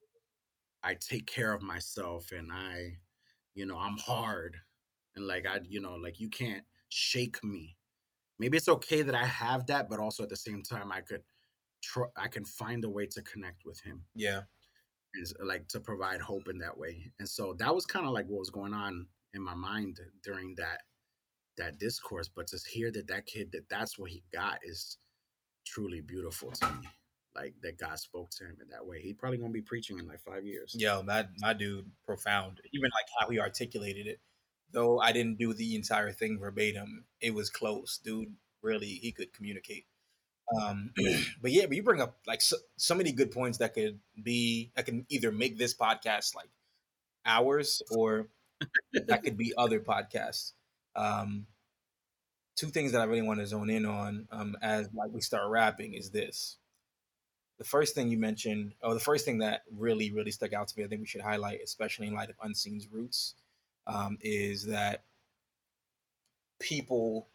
I 0.84 0.96
take 0.96 1.28
care 1.28 1.54
of 1.54 1.62
myself 1.62 2.32
and 2.32 2.52
I 2.52 3.00
you 3.56 3.66
know 3.66 3.78
I'm 3.80 3.98
hard 3.98 4.58
and 5.16 5.28
like 5.28 5.46
I 5.48 5.62
you 5.64 5.82
know 5.82 5.96
like 5.96 6.20
you 6.20 6.30
can't 6.30 6.66
shake 6.90 7.44
me. 7.44 7.78
Maybe 8.40 8.58
it's 8.58 8.70
okay 8.70 9.04
that 9.04 9.16
I 9.16 9.26
have 9.26 9.68
that, 9.68 9.90
but 9.90 10.00
also 10.00 10.24
at 10.24 10.30
the 10.30 10.38
same 10.38 10.64
time 10.64 10.92
I 10.92 11.02
could 11.02 11.24
try 11.82 12.08
I 12.18 12.30
can 12.30 12.46
find 12.46 12.86
a 12.86 12.90
way 12.92 13.08
to 13.08 13.24
connect 13.24 13.66
with 13.66 13.82
him 13.82 14.08
Yeah. 14.14 14.44
is 15.14 15.34
like 15.44 15.68
to 15.70 15.80
provide 15.80 16.22
hope 16.22 16.48
in 16.48 16.60
that 16.60 16.78
way. 16.78 17.12
And 17.20 17.28
so 17.28 17.54
that 17.56 17.74
was 17.74 17.86
kind 17.86 18.06
of 18.06 18.12
like 18.14 18.28
what 18.28 18.40
was 18.40 18.50
going 18.50 18.74
on 18.74 19.08
in 19.34 19.42
my 19.42 19.56
mind 19.56 20.00
during 20.24 20.56
that 20.56 20.84
that 21.58 21.80
discourse. 21.80 22.30
But 22.34 22.48
to 22.48 22.60
hear 22.70 22.92
that 22.92 23.08
that 23.08 23.26
kid 23.26 23.52
that 23.52 23.70
that's 23.70 23.98
what 23.98 24.12
he 24.12 24.24
got 24.34 24.60
is 24.64 24.98
truly 25.66 26.02
beautiful 26.02 26.52
to 26.52 26.66
me. 26.66 26.88
Like 27.36 27.54
that 27.62 27.78
God 27.78 28.00
spoke 28.00 28.32
to 28.32 28.46
him 28.46 28.58
in 28.62 28.70
that 28.70 28.86
way. 28.86 29.02
He 29.02 29.14
probably 29.14 29.38
gonna 29.38 29.52
be 29.52 29.62
preaching 29.62 30.00
in 30.00 30.08
like 30.08 30.22
five 30.22 30.46
years. 30.46 30.76
Yo, 30.78 31.04
that 31.04 31.30
my 31.40 31.54
dude, 31.54 31.92
profound. 32.06 32.62
Even 32.74 32.90
like 32.96 33.06
how 33.20 33.30
he 33.30 33.40
articulated 33.40 34.08
it. 34.08 34.20
Though 34.72 35.00
I 35.00 35.12
didn't 35.12 35.38
do 35.38 35.54
the 35.54 35.76
entire 35.76 36.12
thing 36.12 36.40
verbatim, 36.40 37.06
it 37.22 37.34
was 37.34 37.50
close. 37.50 38.00
Dude, 38.04 38.34
really, 38.62 38.88
he 38.88 39.12
could 39.12 39.34
communicate. 39.34 39.86
Um, 40.60 40.92
but 41.42 41.52
yeah, 41.52 41.68
but 41.68 41.76
you 41.76 41.84
bring 41.84 42.02
up 42.02 42.18
like 42.26 42.42
so, 42.42 42.58
so 42.76 42.96
many 42.96 43.12
good 43.12 43.32
points 43.32 43.60
that 43.60 43.74
could 43.74 44.00
be 44.22 44.72
that 44.76 44.86
can 44.86 45.06
either 45.10 45.32
make 45.32 45.58
this 45.58 45.76
podcast 45.76 46.36
like 46.36 46.50
hours 47.26 47.82
or 47.92 48.30
that 49.08 49.24
could 49.24 49.38
be 49.38 49.54
other 49.58 49.80
podcasts. 49.80 50.54
Um, 50.98 51.46
two 52.56 52.68
things 52.68 52.92
that 52.92 53.02
I 53.02 53.06
really 53.06 53.22
want 53.22 53.40
to 53.40 53.48
zone 53.48 53.70
in 53.70 53.86
on 53.86 54.28
um, 54.32 54.58
as 54.62 54.90
like 54.94 55.12
we 55.14 55.22
start 55.22 55.48
wrapping 55.50 55.94
is 55.94 56.10
this. 56.10 56.58
the 57.58 57.64
first 57.64 57.96
thing 57.96 58.10
you 58.10 58.18
mentioned, 58.18 58.74
or 58.84 58.94
the 58.94 59.00
first 59.00 59.26
thing 59.26 59.40
that 59.40 59.64
really, 59.76 60.12
really 60.12 60.32
stuck 60.32 60.54
out 60.54 60.68
to 60.68 60.78
me, 60.78 60.86
I 60.86 60.88
think 60.88 61.02
we 61.02 61.08
should 61.08 61.22
highlight, 61.22 61.60
especially 61.64 62.08
in 62.08 62.14
light 62.14 62.30
of 62.30 62.36
Unseen's 62.40 62.88
roots, 62.92 63.34
um, 63.88 64.18
is 64.22 64.66
that 64.68 65.04
people 66.60 67.28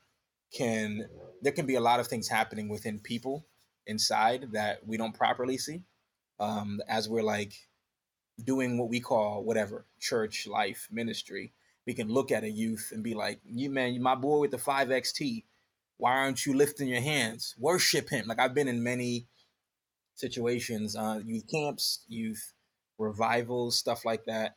can, 0.53 1.09
there 1.41 1.53
can 1.53 1.67
be 1.67 1.75
a 1.75 1.81
lot 1.81 1.99
of 1.99 2.07
things 2.07 2.29
happening 2.29 2.69
within 2.69 2.99
people 3.01 3.45
inside 3.87 4.53
that 4.53 4.87
we 4.87 4.97
don't 4.97 5.15
properly 5.15 5.59
see. 5.59 5.83
Um, 6.39 6.81
as 6.89 7.09
we're 7.09 7.23
like 7.23 7.53
doing 8.43 8.79
what 8.79 8.89
we 8.89 9.01
call 9.01 9.43
whatever 9.43 9.85
church 10.01 10.47
life 10.47 10.89
ministry, 10.91 11.53
we 11.87 11.95
can 11.95 12.09
look 12.09 12.31
at 12.31 12.45
a 12.45 12.51
youth 12.51 12.91
and 12.93 13.03
be 13.03 13.15
like, 13.15 13.41
"You 13.45 13.71
man, 13.71 14.01
my 14.03 14.15
boy 14.15 14.41
with 14.41 14.51
the 14.51 14.59
five 14.59 14.89
XT, 14.89 15.45
why 15.97 16.13
aren't 16.13 16.47
you 16.47 16.55
lifting 16.55 16.89
your 16.89 17.01
hands? 17.01 17.55
Worship 17.59 18.09
him." 18.09 18.27
Like 18.27 18.39
I've 18.39 18.55
been 18.55 18.69
in 18.69 18.83
many 18.83 19.27
situations, 20.15 20.97
uh, 20.97 21.21
youth 21.25 21.47
camps, 21.51 22.05
youth 22.09 22.53
revivals, 22.99 23.79
stuff 23.79 24.05
like 24.05 24.25
that, 24.27 24.57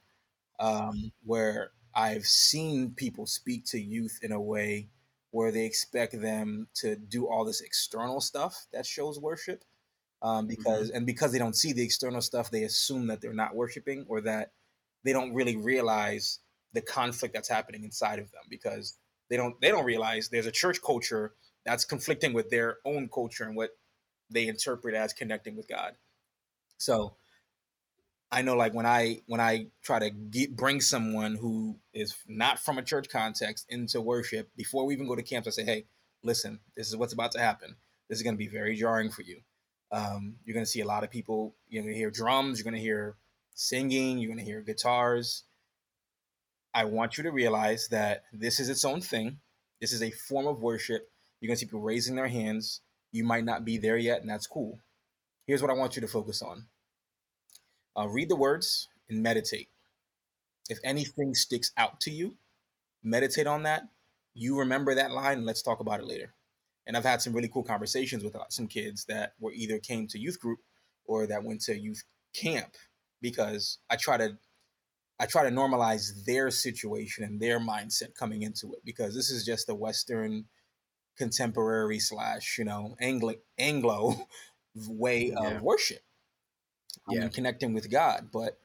um, 0.60 1.12
where 1.24 1.72
I've 1.94 2.26
seen 2.26 2.92
people 2.92 3.26
speak 3.26 3.66
to 3.68 3.80
youth 3.80 4.20
in 4.22 4.32
a 4.32 4.42
way 4.42 4.90
where 5.32 5.52
they 5.52 5.66
expect 5.66 6.20
them 6.22 6.68
to 6.76 6.96
do 6.96 7.28
all 7.28 7.44
this 7.44 7.62
external 7.62 8.22
stuff 8.22 8.68
that 8.72 8.86
shows 8.86 9.20
worship. 9.20 9.64
Um, 10.22 10.48
because 10.48 10.88
mm-hmm. 10.88 10.98
and 10.98 11.06
because 11.06 11.32
they 11.32 11.40
don't 11.40 11.58
see 11.58 11.74
the 11.74 11.84
external 11.84 12.22
stuff, 12.22 12.50
they 12.50 12.64
assume 12.64 13.08
that 13.08 13.22
they're 13.22 13.34
not 13.34 13.54
worshiping 13.54 14.06
or 14.08 14.22
that 14.22 14.52
they 15.04 15.12
don't 15.12 15.34
really 15.34 15.58
realize 15.58 16.40
the 16.76 16.82
conflict 16.82 17.34
that's 17.34 17.50
happening 17.50 17.84
inside 17.84 18.20
of 18.20 18.32
them 18.32 18.44
because 18.50 18.98
they 19.30 19.38
don't 19.38 19.60
they 19.62 19.70
don't 19.70 19.86
realize 19.86 20.30
there's 20.30 20.46
a 20.46 20.52
church 20.52 20.82
culture 20.86 21.34
that's 21.66 21.86
conflicting 21.86 22.34
with 22.34 22.50
their 22.50 22.78
own 22.86 23.10
culture 23.12 23.44
and 23.44 23.56
what 23.56 23.72
they 24.30 24.48
interpret 24.48 24.94
as 24.94 25.14
connecting 25.14 25.56
with 25.56 25.68
God. 25.68 25.94
So 26.78 27.16
I 28.32 28.42
know 28.42 28.56
like 28.56 28.74
when 28.74 28.86
I 28.86 29.22
when 29.28 29.40
I 29.40 29.68
try 29.82 30.00
to 30.00 30.10
get, 30.10 30.56
bring 30.56 30.82
someone 30.82 31.36
who 31.36 31.78
is 31.94 32.16
not 32.28 32.60
from 32.60 32.78
a 32.78 32.84
church 32.84 33.10
context 33.10 33.66
into 33.70 34.02
worship 34.02 34.50
before 34.56 34.86
we 34.86 34.94
even 34.94 35.08
go 35.08 35.16
to 35.16 35.24
camps, 35.24 35.48
I 35.48 35.52
say, 35.52 35.64
hey, 35.64 35.86
listen, 36.22 36.60
this 36.76 36.90
is 36.90 36.98
what's 36.98 37.14
about 37.14 37.32
to 37.32 37.40
happen. 37.40 37.76
This 38.10 38.20
is 38.20 38.24
going 38.24 38.36
to 38.36 38.38
be 38.38 38.48
very 38.48 38.76
jarring 38.76 39.10
for 39.10 39.22
you. 39.22 39.40
Um, 39.92 40.36
you're 40.44 40.54
going 40.54 40.66
to 40.66 40.70
see 40.70 40.82
a 40.82 40.86
lot 40.86 41.04
of 41.04 41.10
people. 41.10 41.56
You're 41.70 41.84
going 41.84 41.94
to 41.94 41.98
hear 41.98 42.12
drums. 42.12 42.60
You're 42.60 42.70
going 42.70 42.76
to 42.76 42.82
hear 42.82 43.16
singing. 43.54 44.18
You're 44.18 44.30
going 44.30 44.44
to 44.44 44.46
hear 44.46 44.62
guitars. 44.62 45.44
I 46.76 46.84
want 46.84 47.18
you 47.18 47.24
to 47.24 47.32
realize 47.32 47.88
that 47.88 48.26
this 48.34 48.60
is 48.60 48.68
its 48.68 48.84
own 48.84 49.00
thing. 49.00 49.40
This 49.80 49.94
is 49.94 50.04
a 50.04 50.12
form 50.12 50.46
of 50.46 50.60
worship. 50.60 51.10
You're 51.40 51.48
going 51.48 51.56
to 51.56 51.60
see 51.62 51.68
people 51.68 51.80
raising 51.80 52.16
their 52.16 52.28
hands. 52.28 52.82
You 53.14 53.24
might 53.24 53.46
not 53.46 53.64
be 53.64 53.78
there 53.78 53.98
yet, 53.98 54.20
and 54.20 54.30
that's 54.30 54.46
cool. 54.46 54.78
Here's 55.48 55.62
what 55.62 55.72
I 55.72 55.76
want 55.76 55.96
you 55.96 56.02
to 56.02 56.08
focus 56.08 56.42
on 56.42 56.66
uh, 57.98 58.10
read 58.10 58.28
the 58.28 58.36
words 58.36 58.90
and 59.10 59.24
meditate. 59.24 59.70
If 60.70 60.80
anything 60.84 61.34
sticks 61.34 61.72
out 61.78 62.02
to 62.02 62.12
you, 62.12 62.36
meditate 63.02 63.48
on 63.48 63.64
that. 63.64 63.84
You 64.34 64.60
remember 64.60 64.96
that 64.96 65.12
line, 65.12 65.38
and 65.38 65.46
let's 65.46 65.62
talk 65.62 65.80
about 65.80 66.02
it 66.02 66.08
later. 66.08 66.34
And 66.86 66.98
I've 66.98 67.06
had 67.06 67.22
some 67.22 67.32
really 67.32 67.48
cool 67.48 67.64
conversations 67.64 68.22
with 68.22 68.36
uh, 68.36 68.44
some 68.50 68.68
kids 68.68 69.06
that 69.06 69.34
were 69.40 69.54
either 69.54 69.80
came 69.80 70.08
to 70.08 70.20
youth 70.20 70.42
group 70.42 70.60
or 71.06 71.26
that 71.26 71.46
went 71.46 71.62
to 71.62 71.80
youth 71.80 72.04
camp 72.34 72.76
because 73.22 73.78
I 73.90 73.96
try 73.96 74.18
to 74.18 74.38
I 75.20 75.26
try 75.26 75.44
to 75.44 75.56
normalize 75.56 76.26
their 76.26 76.52
situation 76.52 77.24
and 77.24 77.40
their 77.40 77.60
mindset 77.60 78.16
coming 78.16 78.42
into 78.42 78.74
it 78.74 78.80
because 78.84 79.16
this 79.16 79.30
is 79.30 79.46
just 79.46 79.68
the 79.68 79.76
Western 79.76 80.46
contemporary 81.18 82.00
slash 82.00 82.58
you 82.58 82.66
know 82.66 82.96
Anglo 83.00 83.34
Anglo 83.58 84.28
way 84.76 85.32
yeah. 85.32 85.52
of 85.52 85.62
worship. 85.62 86.02
Yeah, 87.10 87.22
mean, 87.22 87.30
connecting 87.30 87.74
with 87.74 87.92
God, 87.92 88.30
but 88.34 88.58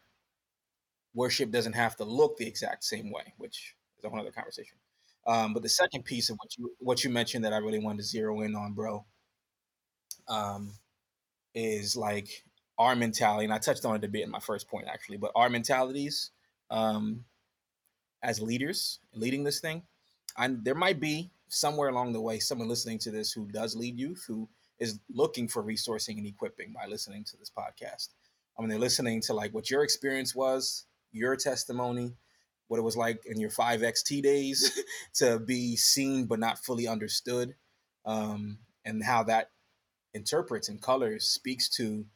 worship 1.14 1.50
doesn't 1.50 1.74
have 1.74 1.96
to 1.96 2.04
look 2.04 2.36
the 2.36 2.46
exact 2.46 2.84
same 2.84 3.12
way, 3.12 3.34
which 3.36 3.74
is 3.98 4.04
a 4.04 4.08
whole 4.08 4.20
other 4.20 4.30
conversation. 4.30 4.78
Um, 5.26 5.52
but 5.52 5.62
the 5.62 5.68
second 5.68 6.04
piece 6.04 6.30
of 6.30 6.36
what 6.38 6.56
you 6.56 6.72
what 6.78 7.04
you 7.04 7.10
mentioned 7.10 7.44
that 7.44 7.52
I 7.52 7.58
really 7.58 7.78
wanted 7.78 7.98
to 7.98 8.04
zero 8.04 8.40
in 8.40 8.56
on, 8.56 8.72
bro, 8.72 9.04
um, 10.26 10.72
is 11.54 11.96
like 11.96 12.44
our 12.78 12.96
mentality, 12.96 13.44
and 13.44 13.52
I 13.52 13.58
touched 13.58 13.84
on 13.84 13.94
it 13.94 14.04
a 14.04 14.08
bit 14.08 14.22
in 14.22 14.30
my 14.30 14.40
first 14.40 14.68
point 14.68 14.88
actually, 14.88 15.18
but 15.18 15.32
our 15.36 15.48
mentalities 15.48 16.30
um, 16.70 17.24
as 18.22 18.40
leaders 18.40 19.00
leading 19.14 19.44
this 19.44 19.60
thing, 19.60 19.82
and 20.36 20.64
there 20.64 20.74
might 20.74 21.00
be 21.00 21.30
somewhere 21.48 21.88
along 21.88 22.12
the 22.12 22.20
way 22.20 22.38
someone 22.38 22.68
listening 22.68 22.98
to 22.98 23.10
this 23.10 23.32
who 23.32 23.46
does 23.46 23.74
lead 23.74 23.98
youth 23.98 24.24
who 24.26 24.48
is 24.78 24.98
looking 25.12 25.46
for 25.46 25.62
resourcing 25.62 26.16
and 26.16 26.26
equipping 26.26 26.72
by 26.72 26.86
listening 26.86 27.24
to 27.24 27.36
this 27.36 27.50
podcast. 27.50 28.08
I 28.58 28.62
mean, 28.62 28.70
they're 28.70 28.78
listening 28.78 29.20
to 29.22 29.34
like 29.34 29.52
what 29.52 29.70
your 29.70 29.82
experience 29.82 30.34
was, 30.34 30.86
your 31.12 31.36
testimony, 31.36 32.14
what 32.68 32.78
it 32.78 32.82
was 32.82 32.96
like 32.96 33.22
in 33.26 33.38
your 33.38 33.50
5XT 33.50 34.22
days 34.22 34.80
to 35.14 35.38
be 35.38 35.76
seen 35.76 36.26
but 36.26 36.38
not 36.38 36.58
fully 36.58 36.88
understood, 36.88 37.54
um, 38.06 38.58
and 38.84 39.04
how 39.04 39.22
that 39.24 39.50
interprets 40.14 40.68
and 40.68 40.80
colors 40.80 41.26
speaks 41.26 41.68
to 41.68 42.06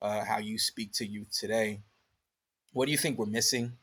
uh, 0.00 0.24
how 0.24 0.38
you 0.38 0.58
speak 0.58 0.92
to 0.92 1.06
youth 1.06 1.30
today. 1.38 1.80
What 2.72 2.86
do 2.86 2.92
you 2.92 2.98
think 2.98 3.18
we're 3.18 3.26
missing 3.26 3.74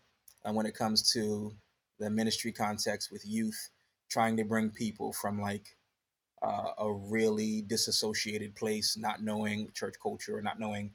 uh, 0.45 0.53
when 0.53 0.65
it 0.65 0.75
comes 0.75 1.11
to 1.13 1.53
the 1.99 2.09
ministry 2.09 2.51
context 2.51 3.11
with 3.11 3.25
youth? 3.25 3.69
trying 4.11 4.35
to 4.35 4.43
bring 4.43 4.69
people 4.69 5.13
from 5.13 5.41
like 5.41 5.77
uh, 6.43 6.71
a 6.79 6.91
really 6.91 7.61
disassociated 7.61 8.55
place, 8.55 8.97
not 8.97 9.23
knowing 9.23 9.71
church 9.73 9.95
culture 10.01 10.37
or 10.37 10.41
not 10.41 10.59
knowing 10.59 10.91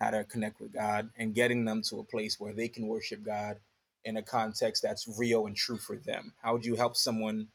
how 0.00 0.10
to 0.10 0.24
connect 0.24 0.60
with 0.60 0.72
God, 0.72 1.10
and 1.18 1.34
getting 1.34 1.64
them 1.64 1.82
to 1.82 1.98
a 1.98 2.04
place 2.04 2.38
where 2.38 2.54
they 2.54 2.68
can 2.68 2.86
worship 2.86 3.22
God 3.22 3.56
in 4.04 4.16
a 4.16 4.22
context 4.22 4.82
that's 4.82 5.08
real 5.18 5.46
and 5.46 5.56
true 5.56 5.76
for 5.76 5.96
them. 5.96 6.32
How 6.40 6.54
would 6.54 6.64
you 6.64 6.76
help 6.76 6.96
someone 6.96 7.48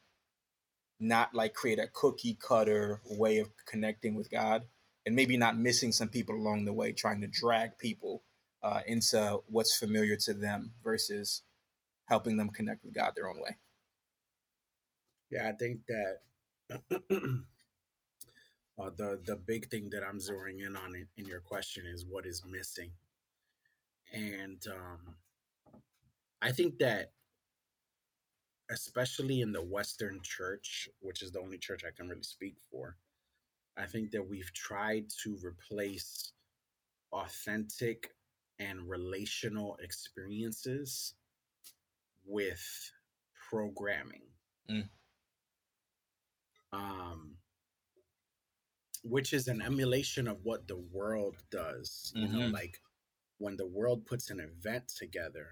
not 0.99 1.33
like 1.33 1.53
create 1.53 1.79
a 1.79 1.89
cookie 1.93 2.37
cutter 2.39 3.01
way 3.09 3.39
of 3.39 3.49
connecting 3.65 4.13
with 4.13 4.29
God, 4.29 4.63
and 5.05 5.15
maybe 5.15 5.37
not 5.37 5.57
missing 5.57 5.91
some 5.91 6.09
people 6.09 6.35
along 6.35 6.65
the 6.65 6.73
way, 6.73 6.91
trying 6.91 7.21
to 7.21 7.27
drag 7.27 7.77
people 7.77 8.23
uh, 8.65 8.82
into 8.88 9.39
what's 9.45 9.78
familiar 9.78 10.15
to 10.15 10.34
them 10.34 10.71
versus 10.84 11.43
helping 12.06 12.36
them 12.36 12.49
connect 12.49 12.84
with 12.84 12.95
God 12.95 13.12
their 13.15 13.30
own 13.30 13.39
way? 13.39 13.56
Yeah, 15.30 15.47
I 15.47 15.51
think 15.51 15.82
that 15.88 16.21
uh, 18.80 18.89
the 18.97 19.21
the 19.23 19.36
big 19.45 19.69
thing 19.69 19.89
that 19.91 20.04
I'm 20.04 20.17
zeroing 20.17 20.65
in 20.65 20.75
on 20.75 20.95
in, 20.95 21.08
in 21.15 21.25
your 21.25 21.41
question 21.41 21.86
is 21.86 22.06
what 22.10 22.25
is 22.25 22.43
missing, 22.49 22.89
and 24.12 24.63
um, 24.67 25.15
I 26.41 26.51
think 26.51 26.80
that 26.80 27.12
especially 28.71 29.41
in 29.41 29.51
the 29.51 29.62
Western 29.62 30.19
church, 30.23 30.89
which 31.01 31.21
is 31.21 31.32
the 31.32 31.39
only 31.39 31.60
church 31.60 31.84
I 31.88 31.91
can 31.95 32.10
really 32.10 32.23
speak 32.23 32.56
for, 32.71 32.97
I 33.78 33.86
think 33.86 34.10
that 34.12 34.28
we've 34.28 34.51
tried 34.54 35.06
to 35.23 35.38
replace 35.43 36.32
authentic 37.12 38.14
and 38.59 38.89
relational 38.89 39.77
experiences 39.81 41.13
with 42.25 42.91
programming. 43.49 44.23
Mm 44.69 44.89
um, 46.75 47.35
which 49.03 49.33
is 49.33 49.47
an 49.47 49.61
emulation 49.61 50.27
of 50.27 50.37
what 50.43 50.67
the 50.67 50.77
world 50.91 51.35
does. 51.51 52.11
You 52.15 52.27
mm-hmm. 52.27 52.39
know, 52.39 52.47
like 52.47 52.81
when 53.37 53.57
the 53.57 53.67
world 53.67 54.05
puts 54.05 54.29
an 54.29 54.39
event 54.39 54.87
together, 54.89 55.47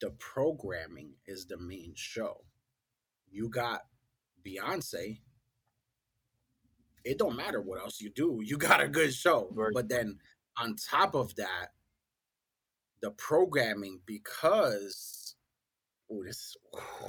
the 0.00 0.10
programming 0.18 1.14
is 1.26 1.46
the 1.46 1.58
main 1.58 1.92
show. 1.96 2.44
You 3.30 3.48
got 3.48 3.82
Beyonce. 4.46 5.20
It 7.04 7.18
don't 7.18 7.36
matter 7.36 7.60
what 7.60 7.80
else 7.80 8.00
you 8.00 8.10
do. 8.10 8.40
You 8.44 8.58
got 8.58 8.80
a 8.80 8.88
good 8.88 9.14
show. 9.14 9.48
Right. 9.52 9.72
But 9.74 9.88
then 9.88 10.18
on 10.56 10.76
top 10.76 11.14
of 11.14 11.34
that, 11.36 11.68
the 13.02 13.10
programming 13.12 14.00
because 14.06 15.34
oh 16.10 16.22
this 16.24 16.56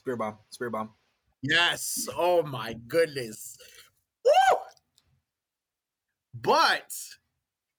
Spirit 0.00 0.16
bomb, 0.16 0.38
spirit 0.48 0.70
bomb. 0.70 0.88
Yes. 1.42 2.08
Oh 2.16 2.42
my 2.42 2.74
goodness. 2.88 3.58
Woo! 4.24 4.58
But 6.32 6.90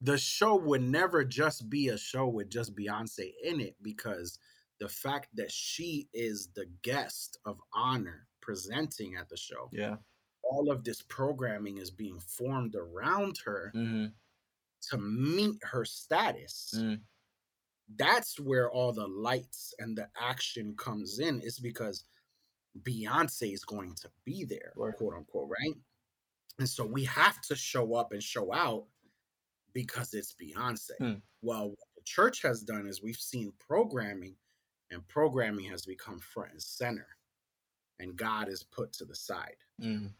the 0.01 0.19
show 0.19 0.55
would 0.55 0.83
never 0.83 1.23
just 1.23 1.67
be 1.67 1.87
a 1.87 1.97
show 1.97 2.27
with 2.27 2.51
just 2.51 2.75
Beyonce 2.75 3.31
in 3.43 3.59
it 3.59 3.75
because 3.81 4.37
the 4.79 4.87
fact 4.87 5.29
that 5.33 5.51
she 5.51 6.09
is 6.13 6.49
the 6.53 6.67
guest 6.83 7.39
of 7.45 7.57
honor 7.73 8.27
presenting 8.39 9.15
at 9.15 9.27
the 9.27 9.37
show. 9.37 9.67
Yeah. 9.71 9.95
All 10.43 10.69
of 10.69 10.83
this 10.83 11.01
programming 11.01 11.79
is 11.79 11.89
being 11.89 12.19
formed 12.19 12.75
around 12.75 13.39
her 13.45 13.71
mm-hmm. 13.75 14.05
to 14.91 14.97
meet 14.99 15.57
her 15.63 15.85
status. 15.85 16.75
Mm. 16.77 16.99
That's 17.97 18.39
where 18.39 18.71
all 18.71 18.93
the 18.93 19.07
lights 19.07 19.73
and 19.79 19.97
the 19.97 20.07
action 20.19 20.75
comes 20.77 21.19
in, 21.19 21.41
is 21.41 21.59
because 21.59 22.05
Beyonce 22.83 23.53
is 23.53 23.65
going 23.65 23.95
to 23.95 24.09
be 24.25 24.45
there, 24.45 24.73
right. 24.75 24.95
quote 24.95 25.13
unquote, 25.15 25.49
right? 25.49 25.75
And 26.59 26.69
so 26.69 26.85
we 26.85 27.03
have 27.05 27.41
to 27.41 27.55
show 27.55 27.95
up 27.95 28.11
and 28.11 28.21
show 28.21 28.53
out 28.53 28.85
because 29.73 30.13
it's 30.13 30.35
Beyonce. 30.41 30.91
Hmm. 30.97 31.13
Well, 31.41 31.69
what 31.69 31.87
the 31.95 32.03
church 32.05 32.41
has 32.43 32.61
done 32.61 32.87
is 32.87 33.01
we've 33.01 33.15
seen 33.15 33.51
programming, 33.59 34.35
and 34.91 35.07
programming 35.07 35.65
has 35.65 35.85
become 35.85 36.19
front 36.19 36.51
and 36.51 36.61
center, 36.61 37.07
and 37.99 38.15
God 38.15 38.47
is 38.47 38.63
put 38.63 38.93
to 38.93 39.05
the 39.05 39.15
side. 39.15 39.55
Mm. 39.81 40.11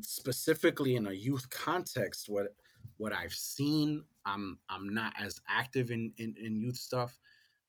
Specifically 0.00 0.96
in 0.96 1.08
a 1.08 1.12
youth 1.12 1.48
context, 1.50 2.28
what 2.28 2.54
what 2.98 3.12
I've 3.12 3.32
seen, 3.32 4.04
I'm 4.28 4.58
I'm 4.68 4.92
not 4.92 5.14
as 5.20 5.40
active 5.48 5.90
in 5.90 6.12
in, 6.18 6.34
in 6.40 6.56
youth 6.56 6.76
stuff. 6.76 7.18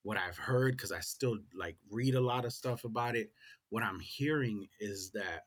What 0.03 0.17
I've 0.17 0.37
heard, 0.37 0.77
because 0.77 0.91
I 0.91 1.01
still 1.01 1.37
like 1.53 1.75
read 1.89 2.15
a 2.15 2.21
lot 2.21 2.45
of 2.45 2.53
stuff 2.53 2.83
about 2.85 3.15
it. 3.15 3.31
What 3.69 3.83
I'm 3.83 3.99
hearing 3.99 4.67
is 4.79 5.11
that, 5.11 5.45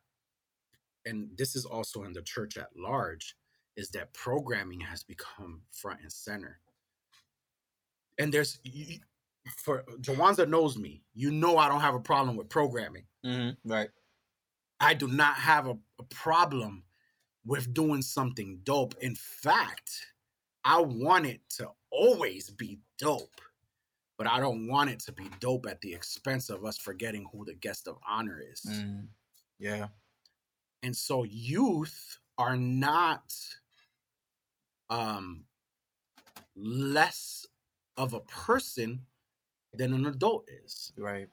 and 1.07 1.31
this 1.37 1.57
is 1.57 1.65
also 1.65 2.05
in 2.05 2.13
the 2.13 2.23
church 2.23 2.57
at 2.59 2.69
large, 2.77 3.35
is 3.77 3.91
that 3.91 4.13
programming 4.13 4.81
has 4.81 5.03
become 5.03 5.63
front 5.71 6.01
and 6.03 6.13
center. 6.13 6.61
And 8.19 8.33
there's 8.33 8.61
for 9.57 9.85
Jawanza 10.01 10.49
knows 10.49 10.77
me, 10.77 11.03
you 11.15 11.31
know 11.31 11.57
I 11.57 11.69
don't 11.69 11.81
have 11.81 11.95
a 11.95 12.01
problem 12.01 12.37
with 12.37 12.49
programming. 12.49 13.07
Mhm. 13.25 13.57
Right. 13.65 13.91
I 14.81 14.95
do 14.95 15.09
not 15.09 15.35
have 15.37 15.67
a, 15.67 15.79
a 15.99 16.03
problem 16.11 16.85
with 17.45 17.73
doing 17.73 18.03
something 18.03 18.61
dope. 18.65 18.95
In 19.01 19.15
fact, 19.15 20.12
I 20.65 20.81
want 20.81 21.27
it 21.27 21.41
to 21.57 21.69
always 21.91 22.51
be 22.51 22.79
dope, 22.99 23.41
but 24.19 24.27
I 24.27 24.41
don't 24.41 24.69
want 24.69 24.91
it 24.91 25.01
to 25.01 25.13
be 25.13 25.29
dope 25.41 25.67
at 25.67 25.81
the 25.81 25.93
expense 25.93 26.51
of 26.51 26.65
us 26.65 26.79
forgetting 26.79 27.27
who 27.33 27.45
the 27.45 27.55
guest 27.55 27.89
of 27.89 27.99
honor 28.09 28.41
is. 28.41 28.61
Mm. 28.69 29.07
Yeah. 29.59 29.89
And 30.83 30.97
so 30.97 31.25
youth 31.25 32.19
are 32.39 32.57
not 32.57 33.35
um 34.91 35.45
less 36.57 37.47
of 37.97 38.15
a 38.15 38.21
person 38.21 39.01
than 39.75 39.93
an 39.93 40.07
adult 40.07 40.49
is. 40.65 40.93
Right. 40.97 41.29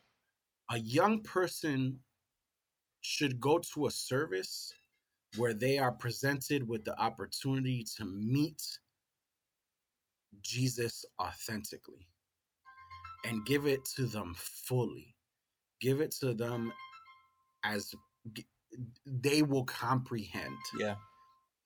A 0.71 0.79
young 0.79 1.21
person 1.21 1.99
should 3.01 3.39
go 3.39 3.59
to 3.73 3.87
a 3.87 3.91
service 3.91 4.73
where 5.37 5.53
they 5.53 5.77
are 5.77 5.91
presented 5.91 6.67
with 6.67 6.83
the 6.85 6.99
opportunity 6.99 7.85
to 7.97 8.05
meet 8.05 8.61
Jesus 10.41 11.05
authentically 11.19 12.07
and 13.25 13.45
give 13.45 13.65
it 13.65 13.83
to 13.95 14.05
them 14.05 14.35
fully. 14.37 15.15
Give 15.81 16.01
it 16.01 16.11
to 16.21 16.33
them 16.33 16.73
as 17.63 17.93
g- 18.33 18.47
they 19.05 19.41
will 19.43 19.65
comprehend 19.65 20.55
Yeah. 20.79 20.95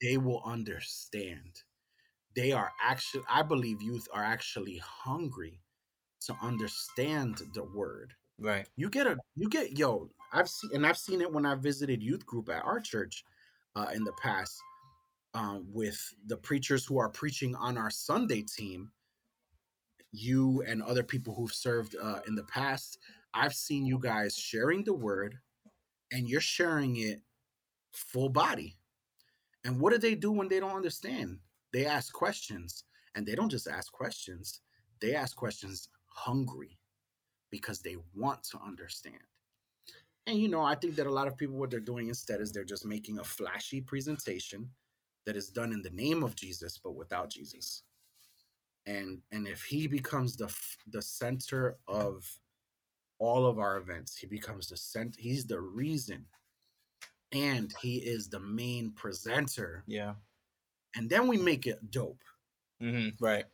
they 0.02 0.16
will 0.18 0.42
understand. 0.44 1.62
They 2.36 2.52
are 2.52 2.72
actually, 2.82 3.24
I 3.28 3.42
believe 3.42 3.82
youth 3.82 4.08
are 4.12 4.22
actually 4.24 4.78
hungry 4.78 5.60
to 6.22 6.34
understand 6.42 7.42
the 7.54 7.64
word. 7.64 8.14
Right. 8.38 8.68
You 8.76 8.90
get 8.90 9.06
a, 9.06 9.16
you 9.36 9.48
get, 9.48 9.78
yo, 9.78 10.10
I've 10.32 10.48
seen, 10.48 10.70
and 10.74 10.86
I've 10.86 10.98
seen 10.98 11.20
it 11.20 11.32
when 11.32 11.46
I 11.46 11.54
visited 11.54 12.02
youth 12.02 12.26
group 12.26 12.48
at 12.48 12.64
our 12.64 12.80
church 12.80 13.24
uh, 13.76 13.88
in 13.94 14.04
the 14.04 14.12
past 14.14 14.58
um, 15.34 15.66
with 15.72 16.14
the 16.26 16.36
preachers 16.36 16.86
who 16.86 16.98
are 16.98 17.08
preaching 17.08 17.54
on 17.56 17.76
our 17.76 17.90
Sunday 17.90 18.42
team. 18.42 18.90
You 20.12 20.62
and 20.66 20.80
other 20.82 21.02
people 21.02 21.34
who've 21.34 21.52
served 21.52 21.96
uh, 22.00 22.20
in 22.28 22.36
the 22.36 22.44
past, 22.44 22.98
I've 23.34 23.54
seen 23.54 23.84
you 23.84 23.98
guys 23.98 24.36
sharing 24.36 24.84
the 24.84 24.94
word 24.94 25.38
and 26.12 26.28
you're 26.28 26.40
sharing 26.40 26.96
it 26.96 27.20
full 27.92 28.28
body. 28.28 28.76
And 29.64 29.80
what 29.80 29.92
do 29.92 29.98
they 29.98 30.14
do 30.14 30.30
when 30.30 30.48
they 30.48 30.60
don't 30.60 30.76
understand? 30.76 31.38
They 31.72 31.86
ask 31.86 32.12
questions, 32.12 32.84
and 33.16 33.26
they 33.26 33.34
don't 33.34 33.48
just 33.48 33.66
ask 33.66 33.90
questions, 33.90 34.60
they 35.00 35.14
ask 35.14 35.36
questions 35.36 35.88
hungry 36.06 36.78
because 37.50 37.80
they 37.80 37.96
want 38.14 38.44
to 38.44 38.58
understand. 38.64 39.18
And 40.26 40.38
you 40.38 40.48
know, 40.48 40.62
I 40.62 40.76
think 40.76 40.94
that 40.96 41.06
a 41.06 41.12
lot 41.12 41.26
of 41.26 41.36
people, 41.36 41.56
what 41.56 41.70
they're 41.70 41.80
doing 41.80 42.08
instead 42.08 42.40
is 42.40 42.52
they're 42.52 42.64
just 42.64 42.86
making 42.86 43.18
a 43.18 43.24
flashy 43.24 43.80
presentation 43.80 44.70
that 45.26 45.36
is 45.36 45.48
done 45.48 45.72
in 45.72 45.82
the 45.82 45.90
name 45.90 46.22
of 46.22 46.34
Jesus, 46.36 46.78
but 46.78 46.94
without 46.94 47.30
Jesus. 47.30 47.82
And 48.86 49.20
and 49.32 49.48
if 49.48 49.62
he 49.62 49.86
becomes 49.86 50.36
the 50.36 50.54
the 50.88 51.02
center 51.02 51.78
of 51.88 52.30
all 53.18 53.46
of 53.46 53.58
our 53.58 53.78
events, 53.78 54.16
he 54.16 54.26
becomes 54.26 54.68
the 54.68 54.76
center. 54.76 55.18
He's 55.18 55.46
the 55.46 55.60
reason, 55.60 56.26
and 57.32 57.72
he 57.80 57.96
is 57.96 58.28
the 58.28 58.40
main 58.40 58.92
presenter 58.92 59.84
Yeah. 59.86 60.14
and 60.96 61.08
then 61.08 61.26
we 61.28 61.36
make 61.38 61.66
it 61.66 61.90
dope. 61.90 62.22
Mm-hmm, 62.82 63.24
Right. 63.24 63.46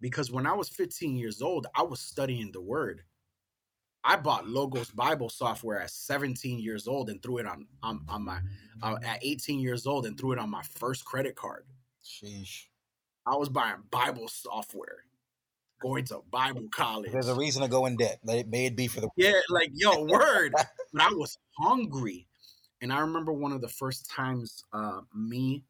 Because 0.00 0.30
when 0.30 0.46
I 0.46 0.52
was 0.52 0.68
15 0.68 1.16
years 1.16 1.40
old, 1.40 1.66
I 1.74 1.82
was 1.82 2.00
studying 2.00 2.50
the 2.52 2.60
word. 2.60 3.04
I 4.04 4.16
bought 4.16 4.46
Logos 4.46 4.90
Bible 4.90 5.30
software 5.30 5.80
at 5.80 5.90
17 5.90 6.58
years 6.58 6.86
old 6.86 7.08
and 7.08 7.22
threw 7.22 7.38
it 7.38 7.46
on 7.46 7.66
on, 7.82 8.04
on 8.08 8.24
my 8.24 8.40
uh, 8.82 8.96
at 9.02 9.18
18 9.22 9.60
years 9.60 9.86
old 9.86 10.04
and 10.06 10.18
threw 10.18 10.32
it 10.32 10.38
on 10.38 10.50
my 10.50 10.62
first 10.62 11.04
credit 11.04 11.34
card. 11.36 11.64
Sheesh. 12.04 12.64
I 13.26 13.36
was 13.36 13.48
buying 13.48 13.76
Bible 13.90 14.28
software, 14.28 14.98
going 15.80 16.04
to 16.06 16.20
Bible 16.30 16.68
college. 16.70 17.12
There's 17.12 17.28
a 17.28 17.34
reason 17.34 17.62
to 17.62 17.68
go 17.68 17.86
in 17.86 17.96
debt. 17.96 18.20
Let 18.22 18.38
it 18.38 18.48
may 18.48 18.66
it 18.66 18.76
be 18.76 18.86
for 18.86 19.00
the 19.00 19.08
Yeah, 19.16 19.40
like 19.48 19.70
yo, 19.72 20.04
word. 20.04 20.52
but 20.92 21.02
I 21.02 21.08
was 21.12 21.38
hungry, 21.58 22.26
and 22.82 22.92
I 22.92 23.00
remember 23.00 23.32
one 23.32 23.52
of 23.52 23.62
the 23.62 23.68
first 23.68 24.10
times 24.10 24.62
uh, 24.74 25.00
me 25.14 25.64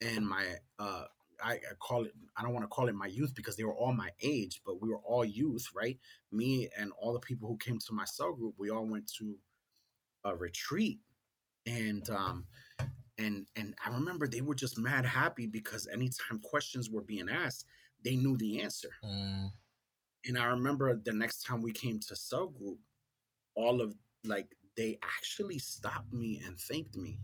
and 0.00 0.26
my 0.26 0.44
uh, 0.78 1.04
I, 1.42 1.54
I 1.54 1.74
call 1.78 2.04
it 2.04 2.12
I 2.36 2.42
don't 2.42 2.52
want 2.52 2.64
to 2.64 2.68
call 2.68 2.88
it 2.88 2.94
my 2.94 3.06
youth 3.06 3.34
because 3.34 3.56
they 3.56 3.64
were 3.64 3.74
all 3.74 3.92
my 3.92 4.10
age, 4.22 4.60
but 4.64 4.80
we 4.82 4.88
were 4.88 5.00
all 5.00 5.24
youth, 5.24 5.66
right? 5.74 5.98
Me 6.32 6.68
and 6.78 6.92
all 7.00 7.12
the 7.12 7.20
people 7.20 7.48
who 7.48 7.56
came 7.58 7.78
to 7.78 7.92
my 7.92 8.04
cell 8.04 8.32
group, 8.32 8.54
we 8.58 8.70
all 8.70 8.86
went 8.86 9.10
to 9.18 9.36
a 10.24 10.34
retreat, 10.36 11.00
and 11.66 12.08
um, 12.10 12.46
and 13.18 13.46
and 13.56 13.74
I 13.84 13.90
remember 13.90 14.26
they 14.26 14.40
were 14.40 14.54
just 14.54 14.78
mad 14.78 15.04
happy 15.06 15.46
because 15.46 15.88
anytime 15.92 16.40
questions 16.40 16.90
were 16.90 17.02
being 17.02 17.28
asked, 17.28 17.66
they 18.04 18.16
knew 18.16 18.36
the 18.36 18.60
answer. 18.62 18.90
Mm, 19.04 19.50
And 20.26 20.38
I 20.38 20.46
remember 20.46 20.94
the 20.96 21.12
next 21.12 21.44
time 21.44 21.62
we 21.62 21.72
came 21.72 22.00
to 22.00 22.16
cell 22.16 22.48
group, 22.48 22.78
all 23.54 23.80
of 23.80 23.94
like 24.24 24.48
they 24.76 24.98
actually 25.02 25.58
stopped 25.58 26.12
me 26.12 26.42
and 26.46 26.58
thanked 26.58 26.96
me. 26.96 27.20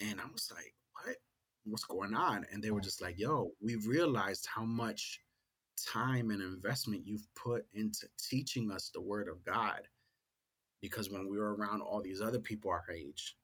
And 0.00 0.20
I 0.20 0.24
was 0.32 0.50
like? 0.54 0.73
What's 1.64 1.84
going 1.84 2.14
on? 2.14 2.46
And 2.52 2.62
they 2.62 2.70
were 2.70 2.80
just 2.80 3.00
like, 3.02 3.18
yo, 3.18 3.52
we 3.60 3.76
realized 3.76 4.46
how 4.46 4.64
much 4.64 5.20
time 5.76 6.30
and 6.30 6.42
investment 6.42 7.06
you've 7.06 7.26
put 7.34 7.66
into 7.72 8.06
teaching 8.18 8.70
us 8.70 8.90
the 8.92 9.00
word 9.00 9.28
of 9.28 9.42
God. 9.44 9.88
Because 10.80 11.10
when 11.10 11.28
we 11.28 11.38
were 11.38 11.54
around 11.56 11.80
all 11.80 12.02
these 12.02 12.20
other 12.20 12.38
people 12.40 12.70
our 12.70 12.84
age, 12.92 13.36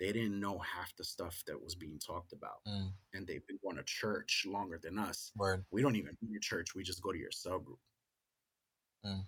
they 0.00 0.12
didn't 0.12 0.40
know 0.40 0.58
half 0.58 0.94
the 0.96 1.04
stuff 1.04 1.42
that 1.46 1.62
was 1.62 1.76
being 1.76 2.00
talked 2.00 2.32
about. 2.32 2.64
mm, 2.66 2.90
And 3.12 3.26
they've 3.26 3.46
been 3.46 3.60
going 3.62 3.76
to 3.76 3.84
church 3.84 4.44
longer 4.46 4.78
than 4.82 4.98
us 4.98 5.30
word. 5.36 5.64
we 5.70 5.82
don't 5.82 5.94
even 5.96 6.16
go 6.20 6.32
to 6.34 6.40
church 6.40 6.74
we 6.74 6.82
just 6.82 7.00
go 7.02 7.12
to 7.12 7.18
your 7.18 7.30
cell 7.30 7.60
group 7.60 7.78
Mm. 9.06 9.22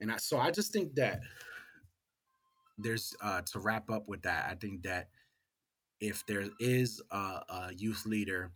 and 0.00 0.10
i 0.12 0.16
so 0.16 0.38
i 0.38 0.50
just 0.50 0.72
think 0.72 0.94
that 0.96 1.20
there's 2.78 3.14
uh 3.22 3.40
to 3.42 3.60
wrap 3.60 3.88
up 3.90 4.08
with 4.08 4.20
that 4.22 4.50
i 4.50 4.54
think 4.56 4.82
that 4.82 5.08
if 6.00 6.24
there 6.26 6.44
is 6.60 7.00
a, 7.10 7.16
a 7.16 7.70
youth 7.76 8.06
leader 8.06 8.52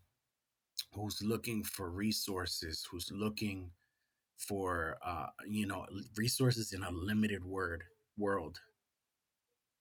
who's 0.94 1.22
looking 1.22 1.62
for 1.64 1.90
resources 1.90 2.86
who's 2.90 3.10
looking 3.12 3.70
for 4.38 4.96
uh 5.04 5.26
you 5.46 5.66
know 5.66 5.86
resources 6.16 6.72
in 6.72 6.82
a 6.82 6.90
limited 6.90 7.44
word 7.44 7.84
world 8.18 8.60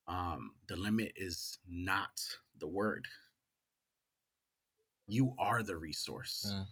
um 0.07 0.51
the 0.67 0.75
limit 0.75 1.11
is 1.15 1.57
not 1.69 2.21
the 2.59 2.67
word 2.67 3.07
you 5.07 5.33
are 5.39 5.63
the 5.63 5.75
resource 5.77 6.45
Mm. 6.53 6.67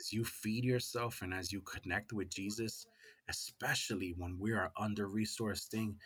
as 0.00 0.12
you 0.12 0.24
feed 0.24 0.64
yourself 0.64 1.22
and 1.22 1.32
as 1.34 1.52
you 1.52 1.60
connect 1.62 2.12
with 2.12 2.28
Jesus, 2.28 2.86
especially 3.28 4.14
when 4.18 4.38
we 4.38 4.52
are 4.52 4.70
under 4.78 5.08
resourced 5.08 5.68
thing, 5.68 5.98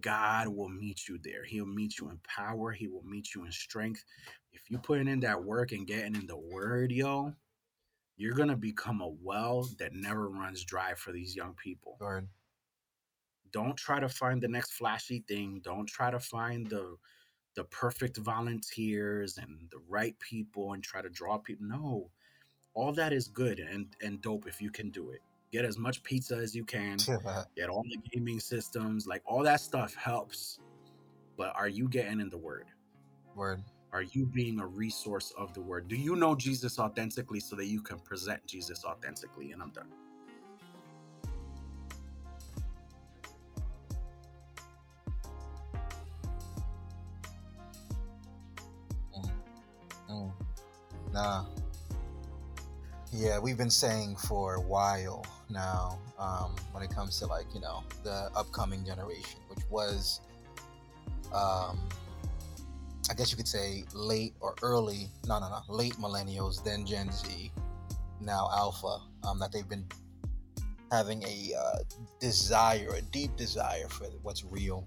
God 0.00 0.48
will 0.48 0.68
meet 0.68 1.08
you 1.08 1.18
there. 1.22 1.44
He'll 1.44 1.66
meet 1.66 1.98
you 1.98 2.10
in 2.10 2.18
power. 2.18 2.72
He 2.72 2.88
will 2.88 3.04
meet 3.04 3.34
you 3.34 3.44
in 3.44 3.52
strength. 3.52 4.04
If 4.52 4.70
you 4.70 4.78
putting 4.78 5.08
in 5.08 5.20
that 5.20 5.42
work 5.42 5.72
and 5.72 5.86
getting 5.86 6.14
in 6.14 6.26
the 6.26 6.36
word, 6.36 6.92
yo, 6.92 7.32
you're 8.16 8.34
gonna 8.34 8.56
become 8.56 9.00
a 9.00 9.08
well 9.08 9.68
that 9.78 9.94
never 9.94 10.28
runs 10.28 10.64
dry 10.64 10.94
for 10.94 11.12
these 11.12 11.34
young 11.34 11.54
people. 11.54 11.96
Word. 12.00 12.28
Don't 13.50 13.76
try 13.76 13.98
to 13.98 14.08
find 14.08 14.42
the 14.42 14.48
next 14.48 14.72
flashy 14.72 15.24
thing. 15.26 15.60
Don't 15.64 15.86
try 15.86 16.10
to 16.10 16.20
find 16.20 16.68
the 16.68 16.96
the 17.54 17.64
perfect 17.64 18.18
volunteers 18.18 19.38
and 19.38 19.68
the 19.72 19.80
right 19.88 20.16
people 20.20 20.74
and 20.74 20.84
try 20.84 21.02
to 21.02 21.08
draw 21.08 21.38
people. 21.38 21.66
No, 21.66 22.10
all 22.74 22.92
that 22.92 23.12
is 23.12 23.28
good 23.28 23.58
and 23.58 23.86
and 24.02 24.20
dope 24.20 24.46
if 24.46 24.60
you 24.60 24.70
can 24.70 24.90
do 24.90 25.10
it. 25.10 25.22
Get 25.50 25.64
as 25.64 25.78
much 25.78 26.02
pizza 26.02 26.36
as 26.36 26.54
you 26.54 26.64
can. 26.64 26.98
Get 27.56 27.68
all 27.70 27.82
the 27.82 27.98
gaming 28.12 28.40
systems, 28.40 29.06
like 29.06 29.22
all 29.24 29.42
that 29.42 29.60
stuff 29.60 29.94
helps. 29.94 30.58
But 31.36 31.54
are 31.56 31.68
you 31.68 31.88
getting 31.88 32.20
in 32.20 32.28
the 32.28 32.38
word? 32.38 32.66
Word. 33.34 33.62
Are 33.92 34.02
you 34.02 34.26
being 34.26 34.60
a 34.60 34.66
resource 34.66 35.32
of 35.38 35.54
the 35.54 35.62
word? 35.62 35.88
Do 35.88 35.96
you 35.96 36.14
know 36.16 36.34
Jesus 36.34 36.78
authentically 36.78 37.40
so 37.40 37.56
that 37.56 37.66
you 37.66 37.80
can 37.80 37.98
present 38.00 38.44
Jesus 38.46 38.84
authentically? 38.84 39.52
And 39.52 39.62
I'm 39.62 39.70
done. 39.70 39.88
Mm. 49.16 49.30
Mm. 50.10 50.32
Nah. 51.12 51.44
Yeah, 53.12 53.38
we've 53.38 53.56
been 53.56 53.70
saying 53.70 54.16
for 54.16 54.54
a 54.54 54.60
while 54.60 55.24
now 55.48 55.98
um, 56.18 56.54
when 56.72 56.82
it 56.82 56.90
comes 56.90 57.18
to 57.20 57.26
like, 57.26 57.46
you 57.54 57.60
know, 57.60 57.82
the 58.04 58.30
upcoming 58.36 58.84
generation, 58.84 59.40
which 59.48 59.64
was 59.70 60.20
um, 61.32 61.78
I 63.10 63.14
guess 63.14 63.30
you 63.30 63.36
could 63.36 63.48
say 63.48 63.84
late 63.94 64.34
or 64.40 64.54
early, 64.62 65.08
no, 65.26 65.38
no, 65.38 65.48
no, 65.48 65.74
late 65.74 65.94
millennials, 65.94 66.62
then 66.62 66.84
Gen 66.84 67.10
Z, 67.10 67.50
now 68.20 68.50
Alpha, 68.52 69.00
um, 69.26 69.38
that 69.38 69.50
they've 69.52 69.68
been 69.68 69.86
having 70.92 71.22
a 71.22 71.54
uh, 71.58 71.78
desire, 72.20 72.94
a 72.96 73.02
deep 73.02 73.34
desire 73.36 73.88
for 73.88 74.04
what's 74.22 74.44
real. 74.44 74.86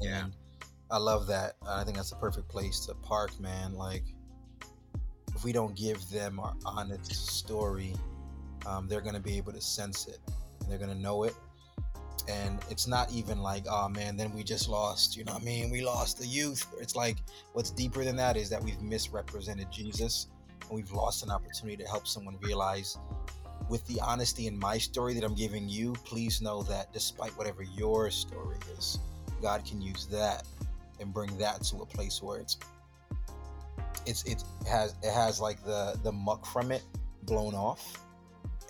Yeah. 0.00 0.24
And 0.24 0.32
I 0.90 0.96
love 0.98 1.26
that. 1.26 1.56
I 1.66 1.84
think 1.84 1.96
that's 1.96 2.10
the 2.10 2.16
perfect 2.16 2.48
place 2.48 2.80
to 2.86 2.94
park, 2.94 3.38
man. 3.40 3.74
Like, 3.74 4.04
if 5.42 5.46
we 5.46 5.50
don't 5.50 5.74
give 5.74 6.08
them 6.08 6.38
our 6.38 6.54
honest 6.64 7.12
story, 7.12 7.96
um, 8.64 8.86
they're 8.86 9.00
going 9.00 9.16
to 9.16 9.20
be 9.20 9.36
able 9.36 9.52
to 9.52 9.60
sense 9.60 10.06
it. 10.06 10.20
And 10.60 10.70
they're 10.70 10.78
going 10.78 10.96
to 10.96 11.02
know 11.02 11.24
it 11.24 11.34
and 12.28 12.60
it's 12.70 12.86
not 12.86 13.10
even 13.10 13.42
like 13.42 13.64
oh 13.68 13.88
man 13.88 14.16
then 14.16 14.32
we 14.32 14.44
just 14.44 14.68
lost 14.68 15.16
you 15.16 15.24
know 15.24 15.32
what 15.32 15.42
i 15.42 15.44
mean 15.44 15.70
we 15.70 15.84
lost 15.84 16.20
the 16.20 16.26
youth 16.26 16.64
it's 16.80 16.94
like 16.94 17.16
what's 17.52 17.70
deeper 17.70 18.04
than 18.04 18.14
that 18.14 18.36
is 18.36 18.48
that 18.48 18.62
we've 18.62 18.80
misrepresented 18.80 19.66
jesus 19.72 20.28
and 20.60 20.70
we've 20.70 20.92
lost 20.92 21.24
an 21.24 21.32
opportunity 21.32 21.82
to 21.82 21.88
help 21.88 22.06
someone 22.06 22.38
realize 22.40 22.96
with 23.68 23.84
the 23.88 24.00
honesty 24.00 24.46
in 24.46 24.56
my 24.56 24.78
story 24.78 25.14
that 25.14 25.24
i'm 25.24 25.34
giving 25.34 25.68
you 25.68 25.94
please 26.04 26.40
know 26.40 26.62
that 26.62 26.92
despite 26.92 27.36
whatever 27.36 27.64
your 27.64 28.08
story 28.08 28.58
is 28.78 29.00
god 29.40 29.64
can 29.64 29.82
use 29.82 30.06
that 30.06 30.46
and 31.00 31.12
bring 31.12 31.36
that 31.38 31.60
to 31.64 31.78
a 31.78 31.86
place 31.86 32.22
where 32.22 32.38
it's 32.38 32.56
it's 34.06 34.24
it 34.24 34.42
has 34.68 34.94
it 35.02 35.12
has 35.12 35.40
like 35.40 35.62
the 35.64 35.98
the 36.02 36.12
muck 36.12 36.46
from 36.46 36.72
it 36.72 36.82
blown 37.22 37.54
off 37.54 37.98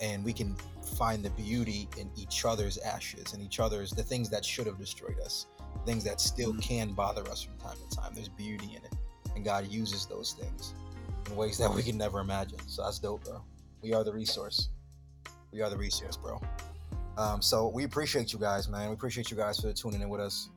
and 0.01 0.23
we 0.23 0.33
can 0.33 0.55
find 0.97 1.23
the 1.23 1.29
beauty 1.31 1.87
in 1.97 2.09
each 2.15 2.45
other's 2.45 2.77
ashes 2.79 3.33
and 3.33 3.41
each 3.41 3.59
other's 3.59 3.91
the 3.91 4.03
things 4.03 4.29
that 4.29 4.43
should 4.43 4.67
have 4.67 4.77
destroyed 4.77 5.19
us 5.19 5.47
things 5.85 6.03
that 6.03 6.21
still 6.21 6.51
mm-hmm. 6.51 6.59
can 6.59 6.93
bother 6.93 7.27
us 7.29 7.41
from 7.41 7.57
time 7.57 7.77
to 7.77 7.95
time. 7.95 8.13
There's 8.13 8.29
beauty 8.29 8.75
in 8.75 8.83
it 8.83 8.93
and 9.35 9.43
god 9.43 9.67
uses 9.67 10.05
those 10.05 10.33
things 10.33 10.75
in 11.27 11.35
ways 11.35 11.57
that 11.57 11.73
we 11.73 11.81
can 11.83 11.97
never 11.97 12.19
imagine. 12.19 12.59
So 12.67 12.83
that's 12.83 12.99
dope 12.99 13.23
bro. 13.23 13.41
We 13.81 13.93
are 13.93 14.03
the 14.03 14.13
resource. 14.13 14.69
We 15.51 15.61
are 15.61 15.69
the 15.69 15.77
resource 15.77 16.17
bro. 16.17 16.41
Um, 17.17 17.41
so 17.41 17.67
we 17.67 17.83
appreciate 17.83 18.33
you 18.33 18.39
guys 18.39 18.67
man. 18.67 18.89
We 18.89 18.93
appreciate 18.93 19.31
you 19.31 19.37
guys 19.37 19.59
for 19.59 19.71
tuning 19.73 20.01
in 20.01 20.09
with 20.09 20.21
us. 20.21 20.49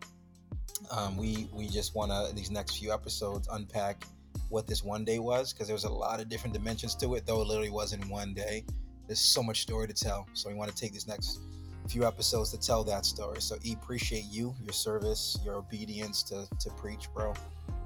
Um, 0.90 1.16
we 1.16 1.48
we 1.52 1.68
just 1.68 1.94
want 1.94 2.12
to 2.12 2.34
these 2.34 2.50
next 2.50 2.78
few 2.78 2.92
episodes 2.92 3.48
unpack 3.50 4.04
what 4.48 4.66
this 4.66 4.84
one 4.84 5.04
day 5.04 5.18
was 5.18 5.52
because 5.52 5.66
there 5.66 5.74
was 5.74 5.84
a 5.84 5.88
lot 5.88 6.20
of 6.20 6.28
different 6.28 6.54
dimensions 6.54 6.94
to 6.94 7.14
it 7.14 7.26
though 7.26 7.40
it 7.42 7.48
literally 7.48 7.70
was 7.70 7.92
in 7.92 8.08
one 8.08 8.32
day 8.32 8.64
there's 9.06 9.20
so 9.20 9.42
much 9.42 9.62
story 9.62 9.86
to 9.86 9.94
tell. 9.94 10.26
So 10.32 10.48
we 10.48 10.54
want 10.54 10.70
to 10.70 10.76
take 10.76 10.92
these 10.92 11.06
next 11.06 11.40
few 11.88 12.04
episodes 12.04 12.50
to 12.50 12.58
tell 12.58 12.82
that 12.84 13.06
story. 13.06 13.40
So 13.40 13.56
E 13.64 13.72
appreciate 13.72 14.24
you, 14.30 14.54
your 14.62 14.72
service, 14.72 15.38
your 15.44 15.54
obedience 15.54 16.22
to, 16.24 16.46
to 16.60 16.70
preach, 16.70 17.08
bro. 17.14 17.32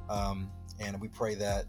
Um, 0.08 0.50
and 0.78 1.00
we 1.00 1.08
pray 1.08 1.34
that 1.36 1.66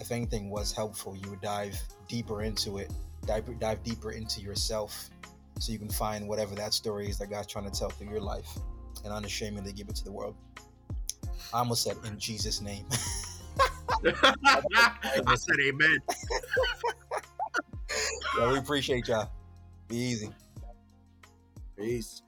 if 0.00 0.12
anything 0.12 0.50
was 0.50 0.72
helpful, 0.72 1.16
you 1.16 1.30
would 1.30 1.40
dive 1.40 1.78
deeper 2.08 2.42
into 2.42 2.78
it, 2.78 2.92
dive, 3.26 3.44
dive 3.58 3.82
deeper 3.82 4.12
into 4.12 4.40
yourself 4.40 5.10
so 5.58 5.72
you 5.72 5.78
can 5.78 5.90
find 5.90 6.26
whatever 6.26 6.54
that 6.54 6.74
story 6.74 7.08
is 7.08 7.18
that 7.18 7.30
God's 7.30 7.46
trying 7.46 7.70
to 7.70 7.76
tell 7.76 7.88
through 7.88 8.10
your 8.10 8.20
life 8.20 8.48
and 9.04 9.12
unashamedly 9.12 9.72
give 9.72 9.88
it 9.88 9.96
to 9.96 10.04
the 10.04 10.12
world. 10.12 10.34
I 11.52 11.58
almost 11.58 11.82
said 11.82 11.96
in 12.04 12.18
Jesus' 12.18 12.60
name. 12.60 12.86
I 15.26 15.34
said 15.34 15.56
amen. 15.60 15.98
yeah, 18.38 18.52
we 18.52 18.58
appreciate 18.58 19.08
y'all. 19.08 19.30
Be 19.88 19.96
easy. 19.96 20.30
Peace. 21.76 22.23